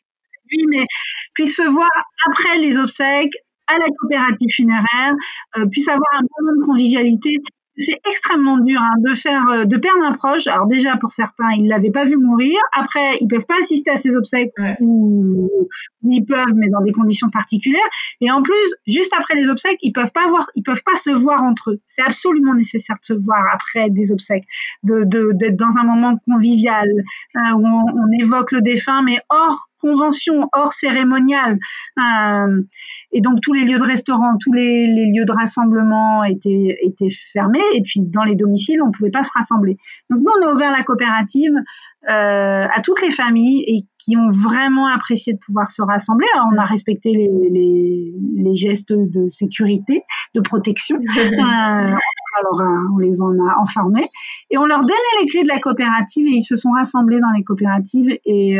mais 0.70 0.86
puisse 1.34 1.56
se 1.56 1.64
voir 1.64 1.90
après 2.28 2.58
les 2.58 2.78
obsèques 2.78 3.34
à 3.70 3.78
la 3.78 3.86
coopérative 4.00 4.50
funéraire, 4.50 5.14
euh, 5.58 5.66
puisse 5.68 5.88
avoir 5.88 6.10
un 6.18 6.26
moment 6.42 6.60
de 6.60 6.66
convivialité 6.66 7.42
c'est 7.80 8.00
extrêmement 8.10 8.58
dur 8.58 8.80
hein, 8.82 8.96
de 9.00 9.16
faire, 9.16 9.48
euh, 9.50 9.66
de 9.66 9.78
perdre 9.78 10.04
un 10.04 10.14
proche. 10.14 10.48
Alors 10.48 10.68
déjà 10.68 10.98
pour 10.98 11.12
certains, 11.12 11.52
ils 11.56 11.68
l'avaient 11.68 11.92
pas 11.92 12.06
vu 12.06 12.18
mourir. 12.18 12.56
Après, 12.74 13.18
ils 13.22 13.28
peuvent 13.28 13.46
pas 13.46 13.60
assister 13.62 13.92
à 13.92 13.96
ses 13.96 14.16
obsèques 14.16 14.54
ou, 14.80 15.50
ils 16.04 16.26
peuvent, 16.26 16.54
mais 16.56 16.70
dans 16.70 16.82
des 16.82 16.92
conditions 16.92 17.30
particulières. 17.30 17.80
Et 18.22 18.32
en 18.32 18.42
plus, 18.42 18.76
juste 18.88 19.14
après 19.18 19.36
les 19.36 19.48
obsèques, 19.50 19.80
ils 19.82 19.94
peuvent 19.94 20.12
pas 20.12 20.28
voir, 20.28 20.50
ils 20.56 20.64
peuvent 20.64 20.84
pas 20.84 20.96
se 20.96 21.12
voir 21.12 21.44
entre 21.44 21.72
eux. 21.72 21.80
C'est 21.88 22.02
absolument 22.02 22.54
nécessaire 22.54 22.98
de 22.98 23.06
se 23.06 23.14
voir 23.14 23.44
après 23.54 23.90
des 23.90 24.12
obsèques, 24.12 24.46
de 24.84 25.06
d'être 25.34 25.56
dans 25.56 25.78
un 25.78 25.84
moment 25.84 26.18
convivial 26.26 26.88
euh, 27.36 27.40
où 27.54 27.66
on, 27.66 27.84
on, 27.96 28.12
évoque 28.20 28.52
le 28.52 28.62
défunt, 28.62 29.02
mais 29.04 29.20
hors 29.30 29.70
convention, 29.80 30.50
hors 30.54 30.74
cérémonial. 30.74 31.58
Euh, 31.98 32.62
et 33.12 33.22
donc 33.22 33.42
tous 33.42 33.54
les 33.54 33.66
lieux 33.66 33.80
de 33.80 33.84
restaurant, 33.84 34.38
tous 34.40 34.54
les, 34.54 34.88
les, 34.88 35.08
lieux 35.08 35.26
de 35.26 35.32
rassemblement 35.32 36.24
étaient, 36.24 36.78
étaient 36.84 37.10
fermés. 37.10 37.60
Et 37.74 37.82
puis 37.82 38.02
dans 38.02 38.24
les 38.24 38.36
domiciles, 38.36 38.82
on 38.82 38.88
ne 38.88 38.92
pouvait 38.92 39.12
pas 39.12 39.24
se 39.24 39.32
rassembler. 39.34 39.78
Donc 40.10 40.20
nous, 40.20 40.32
on 40.40 40.48
a 40.48 40.54
ouvert 40.54 40.72
la 40.72 40.84
coopérative 40.84 41.54
euh, 42.08 42.68
à 42.74 42.82
toutes 42.82 43.02
les 43.02 43.12
familles 43.12 43.64
et 43.68 43.82
qui 43.98 44.16
ont 44.16 44.32
vraiment 44.32 44.88
apprécié 44.88 45.34
de 45.34 45.40
pouvoir 45.40 45.70
se 45.70 45.82
rassembler. 45.82 46.28
Alors, 46.34 46.48
on 46.54 46.58
a 46.58 46.66
respecté 46.66 47.12
les, 47.12 47.30
les, 47.52 48.14
les 48.38 48.54
gestes 48.54 48.94
de 48.94 49.30
sécurité, 49.30 50.04
de 50.34 50.40
protection. 50.40 50.98
euh, 51.18 51.36
alors, 51.38 52.62
euh, 52.62 52.94
on 52.94 52.98
les 53.00 53.22
en 53.22 53.32
a 53.32 53.62
informés 53.62 54.08
et 54.50 54.58
on 54.58 54.66
leur 54.66 54.82
donnait 54.82 55.22
les 55.22 55.28
clés 55.28 55.44
de 55.44 55.50
la 55.50 55.60
coopérative 55.60 56.26
et 56.28 56.36
ils 56.36 56.44
se 56.44 56.56
sont 56.56 56.72
rassemblés 56.72 57.20
dans 57.20 57.32
les 57.36 57.44
coopératives. 57.44 58.18
Et 58.26 58.60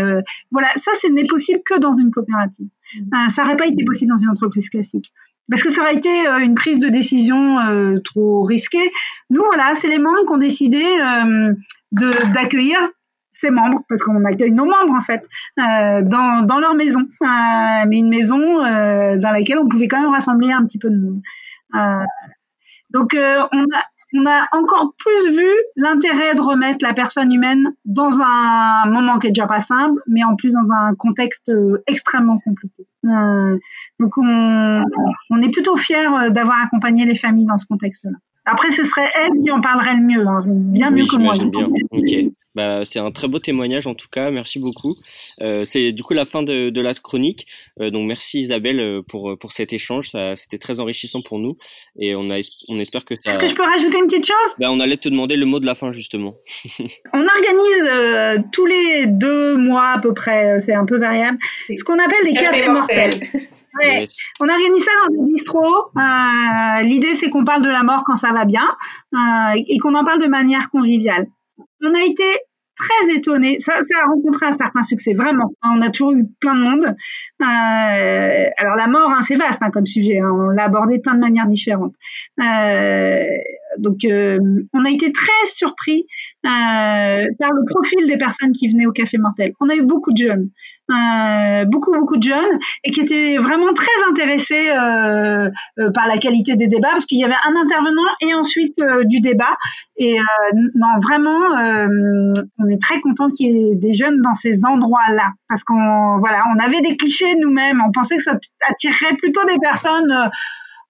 voilà, 0.52 0.68
ça, 0.76 0.92
ce 1.02 1.08
n'est 1.08 1.28
possible 1.28 1.62
que 1.66 1.80
dans 1.80 1.94
une 1.94 2.12
coopérative. 2.12 2.68
Euh, 2.98 3.30
ça 3.30 3.44
n'aurait 3.44 3.58
pas 3.58 3.68
été 3.68 3.84
possible 3.86 4.12
dans 4.12 4.18
une 4.18 4.30
entreprise 4.30 4.70
classique 4.70 5.12
parce 5.50 5.64
que 5.64 5.70
ça 5.70 5.82
aurait 5.82 5.96
été 5.96 6.28
euh, 6.28 6.40
une 6.40 6.56
prise 6.56 6.80
de 6.80 6.90
décision 6.90 7.60
euh, 7.60 8.00
trop 8.00 8.44
risquée. 8.44 8.92
Nous, 9.30 9.42
voilà, 9.44 9.76
c'est 9.76 9.88
les 9.88 10.00
membres 10.00 10.26
qui 10.26 10.34
ont 10.34 10.38
décidé 10.38 10.84
euh, 10.84 11.54
d'accueillir 12.34 12.78
ses 13.40 13.50
membres, 13.52 13.82
parce 13.88 14.04
qu'on 14.04 14.24
accueille 14.26 14.52
nos 14.52 14.66
membres 14.66 14.94
en 14.96 15.02
fait, 15.02 15.28
euh, 15.60 16.02
dans, 16.04 16.46
dans 16.46 16.60
leur 16.60 16.76
maison, 16.76 17.00
euh, 17.00 17.86
mais 17.88 17.98
une 17.98 18.10
maison 18.10 18.66
euh, 18.66 19.18
dans 19.18 19.32
laquelle 19.32 19.60
on 19.60 19.70
pouvait 19.70 19.88
quand 19.88 20.02
même 20.02 20.12
rassembler 20.12 20.52
un 20.52 20.66
petit 20.66 20.78
peu 20.78 20.90
de 20.90 20.98
monde. 20.98 21.22
donc 22.90 23.16
on 23.16 23.64
a 23.64 23.84
on 24.12 24.26
a 24.26 24.48
encore 24.54 24.96
plus 24.98 25.38
vu 25.38 25.50
l'intérêt 25.76 26.34
de 26.34 26.42
remettre 26.42 26.84
la 26.84 26.94
personne 26.96 27.32
humaine 27.32 27.74
dans 27.86 28.20
un 28.20 28.90
moment 28.90 29.20
qui 29.20 29.28
est 29.28 29.32
déjà 29.32 29.46
pas 29.46 29.60
simple, 29.60 30.02
mais 30.08 30.24
en 30.24 30.36
plus 30.36 30.54
dans 30.54 30.72
un 30.72 30.96
contexte 30.96 31.52
extrêmement 31.86 32.40
compliqué. 32.40 32.89
Euh, 33.06 33.58
donc 34.00 34.18
on, 34.18 34.84
on, 35.30 35.42
est 35.42 35.52
plutôt 35.52 35.78
fiers 35.78 36.30
d'avoir 36.32 36.62
accompagné 36.64 37.06
les 37.06 37.16
familles 37.16 37.46
dans 37.46 37.58
ce 37.58 37.66
contexte-là. 37.66 38.18
Après, 38.52 38.72
ce 38.72 38.84
serait 38.84 39.10
elle 39.16 39.44
qui 39.44 39.52
en 39.52 39.62
parlerait 39.62 39.96
le 39.96 40.02
mieux, 40.02 40.28
hein, 40.28 40.44
bien 40.46 40.92
mieux 40.92 41.06
que 41.06 41.18
moi. 41.18 41.34
Bien. 41.38 41.70
Okay. 41.92 42.32
Bah, 42.56 42.84
c'est 42.84 43.00
un 43.00 43.12
très 43.12 43.28
beau 43.28 43.38
témoignage 43.38 43.86
en 43.86 43.94
tout 43.94 44.08
cas, 44.12 44.32
merci 44.32 44.58
beaucoup. 44.60 44.96
Euh, 45.40 45.64
c'est 45.66 45.92
du 45.92 46.02
coup 46.02 46.14
la 46.14 46.26
fin 46.26 46.42
de, 46.42 46.72
de 46.72 46.82
la 46.82 46.96
chronique, 46.96 47.46
euh, 47.80 47.92
donc 47.92 48.08
merci 48.08 48.40
Isabelle 48.40 48.80
euh, 48.80 49.02
pour, 49.08 49.38
pour 49.40 49.52
cet 49.52 49.72
échange, 49.72 50.10
ça, 50.10 50.36
c'était 50.36 50.58
très 50.58 50.80
enrichissant 50.80 51.22
pour 51.22 51.38
nous 51.38 51.56
et 52.00 52.16
on, 52.16 52.32
a, 52.32 52.40
on 52.68 52.80
espère 52.80 53.06
que 53.06 53.14
ça... 53.22 53.30
Est-ce 53.30 53.40
que 53.40 53.48
je 53.48 53.56
peux 53.56 53.64
rajouter 53.64 54.00
une 54.00 54.08
petite 54.08 54.26
chose? 54.26 54.56
Bah, 54.60 54.72
On 54.72 54.80
allait 54.80 54.98
te 54.98 55.10
demander 55.10 55.36
le 55.36 55.46
mot 55.46 55.60
de 55.60 55.66
la 55.68 55.76
fin 55.76 55.92
justement. 55.92 56.34
on 57.14 57.26
organise 57.26 57.84
euh, 57.84 58.40
tous 58.52 58.66
les 58.66 59.06
deux 59.06 59.56
mois 59.56 59.94
à 59.96 60.00
peu 60.00 60.14
près, 60.16 60.60
c'est 60.60 60.74
un 60.74 60.86
peu 60.86 60.98
variable, 60.98 61.38
ce 61.70 61.84
qu'on 61.84 62.00
appelle 62.00 62.26
les 62.26 62.34
cafés 62.34 62.68
mortels. 62.68 63.30
Ouais. 63.80 64.02
Yes. 64.02 64.16
On 64.40 64.48
organise 64.48 64.84
ça 64.84 64.92
dans 65.08 65.14
des 65.14 65.32
bistrots. 65.32 65.92
Euh, 65.98 66.82
L'idée, 66.84 67.14
c'est 67.14 67.30
qu'on 67.30 67.46
parle 67.46 67.64
de 67.64 67.70
la 67.70 67.84
mort 67.84 68.04
quand 68.06 68.16
ça 68.16 68.32
va 68.32 68.46
bien 68.46 68.68
euh, 69.14 69.62
et 69.68 69.78
qu'on 69.80 69.96
en 69.96 70.04
parle 70.04 70.22
de 70.22 70.28
manière 70.28 70.70
conviviale. 70.70 71.28
On 71.82 71.94
a 71.94 72.04
été 72.04 72.24
très 72.76 73.16
étonnés. 73.16 73.60
Ça, 73.60 73.74
ça, 73.88 74.00
a 74.04 74.08
rencontré 74.08 74.46
un 74.46 74.54
certain 74.54 74.84
succès, 74.84 75.14
vraiment. 75.14 75.52
On 75.64 75.82
a 75.82 75.90
toujours 75.90 76.14
eu 76.14 76.26
plein 76.40 76.56
de 76.56 76.62
monde. 76.62 76.86
Euh, 76.86 78.50
alors 78.58 78.76
la 78.76 78.88
mort, 78.88 79.10
hein, 79.12 79.22
c'est 79.22 79.36
vaste 79.36 79.62
hein, 79.62 79.70
comme 79.72 79.86
sujet. 79.86 80.20
Hein. 80.20 80.30
On 80.32 80.50
l'a 80.50 80.64
abordé 80.66 80.98
de 80.98 81.02
plein 81.02 81.16
de 81.16 81.20
manières 81.20 81.48
différentes. 81.48 81.94
Donc, 83.80 84.04
euh, 84.06 84.40
on 84.74 84.86
a 84.86 84.90
été 84.90 85.12
très 85.12 85.46
surpris 85.52 86.06
euh, 86.46 87.26
par 87.40 87.52
le 87.52 87.66
profil 87.70 88.08
des 88.08 88.18
personnes 88.18 88.52
qui 88.52 88.70
venaient 88.70 88.86
au 88.86 88.92
Café 88.92 89.18
Mortel. 89.18 89.54
On 89.60 89.70
a 89.70 89.76
eu 89.76 89.82
beaucoup 89.82 90.12
de 90.12 90.18
jeunes, 90.18 90.50
euh, 90.90 91.66
beaucoup 91.66 91.92
beaucoup 91.94 92.18
de 92.18 92.24
jeunes, 92.24 92.60
et 92.84 92.92
qui 92.92 93.02
étaient 93.02 93.38
vraiment 93.38 93.74
très 93.74 93.88
intéressés 94.10 94.68
par 95.94 96.08
la 96.08 96.18
qualité 96.18 96.56
des 96.56 96.68
débats, 96.68 96.92
parce 96.92 97.06
qu'il 97.06 97.20
y 97.20 97.24
avait 97.24 97.34
un 97.46 97.56
intervenant 97.56 98.10
et 98.22 98.34
ensuite 98.34 98.80
du 99.06 99.20
débat. 99.22 99.58
Et 99.98 100.18
non, 100.54 100.88
vraiment, 101.02 101.40
on 102.58 102.68
est 102.70 102.82
très 102.82 103.00
content 103.02 103.30
qu'il 103.30 103.48
y 103.48 103.72
ait 103.72 103.76
des 103.76 103.92
jeunes 103.92 104.22
dans 104.22 104.36
ces 104.36 104.66
endroits-là, 104.66 105.30
parce 105.48 105.64
qu'on 105.64 106.20
voilà, 106.20 106.44
on 106.56 106.60
avait 106.60 106.82
des 106.82 106.96
clichés 106.98 107.36
nous-mêmes. 107.36 107.82
On 107.86 107.92
pensait 107.92 108.18
que 108.18 108.24
ça 108.24 108.38
attirerait 108.70 109.16
plutôt 109.18 109.46
des 109.46 109.60
personnes 109.60 110.30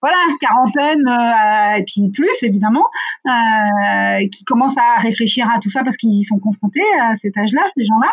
voilà, 0.01 0.17
quarantaine 0.39 1.07
euh, 1.07 1.79
et 1.79 1.83
puis 1.83 2.09
plus 2.11 2.43
évidemment, 2.43 2.85
euh, 3.25 4.27
qui 4.31 4.43
commencent 4.45 4.77
à 4.77 5.01
réfléchir 5.01 5.47
à 5.53 5.59
tout 5.59 5.69
ça 5.69 5.83
parce 5.83 5.97
qu'ils 5.97 6.11
y 6.11 6.23
sont 6.23 6.39
confrontés 6.39 6.81
à 7.01 7.15
cet 7.15 7.37
âge-là, 7.37 7.61
ces 7.75 7.85
gens-là. 7.85 8.11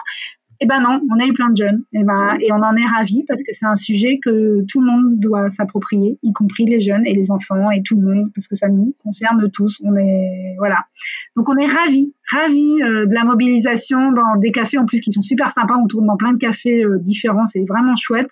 Eh 0.61 0.67
ben 0.67 0.81
non, 0.81 1.03
on 1.11 1.21
a 1.21 1.27
eu 1.27 1.35
plein 1.35 1.51
de 1.51 1.57
jeunes, 1.57 1.85
et, 1.93 2.03
ben, 2.03 2.39
et 2.41 2.51
on 2.51 2.63
en 2.63 2.75
est 2.77 2.87
ravis 2.87 3.25
parce 3.29 3.43
que 3.43 3.53
c'est 3.53 3.67
un 3.67 3.77
sujet 3.77 4.19
que 4.25 4.65
tout 4.71 4.81
le 4.81 4.87
monde 4.87 5.21
doit 5.21 5.51
s'approprier, 5.51 6.19
y 6.23 6.33
compris 6.33 6.65
les 6.65 6.81
jeunes 6.81 7.05
et 7.07 7.13
les 7.13 7.31
enfants 7.31 7.71
et 7.71 7.83
tout 7.83 8.01
le 8.01 8.07
monde, 8.07 8.31
parce 8.35 8.49
que 8.49 8.57
ça 8.57 8.69
nous 8.69 8.95
concerne 9.03 9.51
tous. 9.51 9.83
On 9.85 9.95
est 9.97 10.55
voilà, 10.57 10.79
donc 11.37 11.47
on 11.51 11.57
est 11.59 11.67
ravis, 11.67 12.15
ravis 12.31 12.83
euh, 12.83 13.05
de 13.05 13.13
la 13.13 13.25
mobilisation 13.25 14.13
dans 14.13 14.37
des 14.39 14.51
cafés 14.51 14.79
en 14.79 14.87
plus 14.87 15.01
qui 15.01 15.13
sont 15.13 15.21
super 15.21 15.53
sympas. 15.53 15.77
On 15.77 15.87
tourne 15.89 16.07
dans 16.07 16.17
plein 16.17 16.33
de 16.33 16.39
cafés 16.39 16.83
euh, 16.83 16.99
différents, 17.01 17.45
c'est 17.45 17.65
vraiment 17.69 17.95
chouette. 17.97 18.31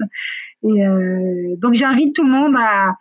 Et 0.62 0.86
euh, 0.86 1.56
donc 1.58 1.74
j'invite 1.74 2.14
tout 2.14 2.24
le 2.24 2.30
monde 2.30 2.56
à, 2.56 2.96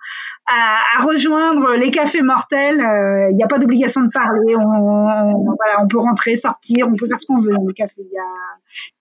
à, 0.46 0.80
à, 0.98 1.04
rejoindre 1.04 1.76
les 1.76 1.92
cafés 1.92 2.22
mortels. 2.22 2.78
Il 2.78 2.84
euh, 2.84 3.32
n'y 3.32 3.44
a 3.44 3.48
pas 3.48 3.60
d'obligation 3.60 4.02
de 4.02 4.10
parler. 4.10 4.56
On, 4.56 4.62
on, 4.62 5.44
voilà, 5.44 5.82
on 5.82 5.88
peut 5.88 6.00
rentrer, 6.00 6.36
sortir, 6.36 6.88
on 6.88 6.96
peut 6.96 7.08
faire 7.08 7.20
ce 7.20 7.26
qu'on 7.26 7.40
veut 7.40 7.54
dans 7.54 7.66
les 7.68 7.74
cafés. 7.74 8.02
Y 8.02 8.18
a... 8.18 8.24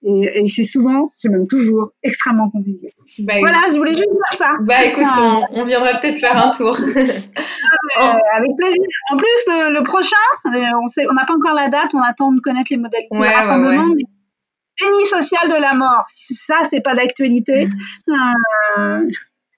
Et, 0.04 0.42
et 0.42 0.48
c'est 0.48 0.64
souvent, 0.64 1.10
c'est 1.16 1.28
même 1.28 1.46
toujours 1.46 1.90
extrêmement 2.02 2.50
convivial. 2.50 2.92
Bah, 3.20 3.34
voilà, 3.40 3.58
je 3.70 3.76
voulais 3.76 3.94
juste 3.94 4.10
dire 4.10 4.38
ça. 4.38 4.50
Bah 4.60 4.84
écoute, 4.84 5.04
on, 5.18 5.60
on 5.60 5.64
viendra 5.64 5.94
peut-être 5.94 6.18
faire 6.18 6.36
un 6.36 6.50
tour. 6.50 6.76
euh, 6.80 8.00
avec 8.00 8.50
plaisir. 8.58 8.82
En 9.10 9.16
plus, 9.16 9.44
le, 9.48 9.72
le 9.72 9.82
prochain, 9.82 10.16
on 10.82 10.88
sait, 10.88 11.06
on 11.10 11.14
n'a 11.14 11.24
pas 11.24 11.34
encore 11.34 11.54
la 11.54 11.68
date, 11.68 11.94
on 11.94 12.02
attend 12.02 12.32
de 12.32 12.40
connaître 12.40 12.68
les 12.70 12.76
modalités 12.76 13.16
ouais, 13.16 13.28
de 13.28 13.34
rassemblement. 13.34 13.84
Ouais, 13.84 13.96
ouais. 13.96 14.04
Déni 14.80 15.06
social 15.06 15.48
de 15.48 15.60
la 15.60 15.74
mort, 15.74 16.06
ça 16.08 16.56
c'est 16.70 16.80
pas 16.80 16.94
d'actualité. 16.94 17.68
Euh, 18.78 19.06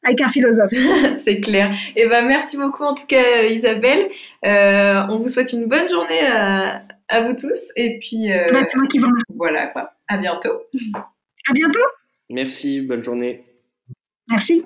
avec 0.04 0.20
un 0.20 0.28
philosophe. 0.28 0.70
c'est 1.24 1.40
clair. 1.40 1.74
Et 1.96 2.02
eh 2.04 2.08
ben 2.08 2.26
merci 2.26 2.56
beaucoup 2.56 2.84
en 2.84 2.94
tout 2.94 3.06
cas 3.06 3.42
Isabelle. 3.44 4.08
Euh, 4.44 5.02
on 5.08 5.18
vous 5.18 5.28
souhaite 5.28 5.52
une 5.52 5.66
bonne 5.66 5.88
journée 5.88 6.26
à, 6.26 6.82
à 7.08 7.20
vous 7.22 7.34
tous 7.34 7.72
et 7.76 7.98
puis 7.98 8.32
euh, 8.32 8.52
bah, 8.52 8.60
c'est 8.70 8.76
moi 8.76 8.86
qui 8.88 8.98
vous 8.98 9.08
voilà 9.36 9.66
quoi. 9.68 9.92
À 10.08 10.18
bientôt. 10.18 10.62
À 11.48 11.52
bientôt. 11.52 11.80
Merci, 12.30 12.80
bonne 12.80 13.02
journée. 13.02 13.44
Merci. 14.28 14.64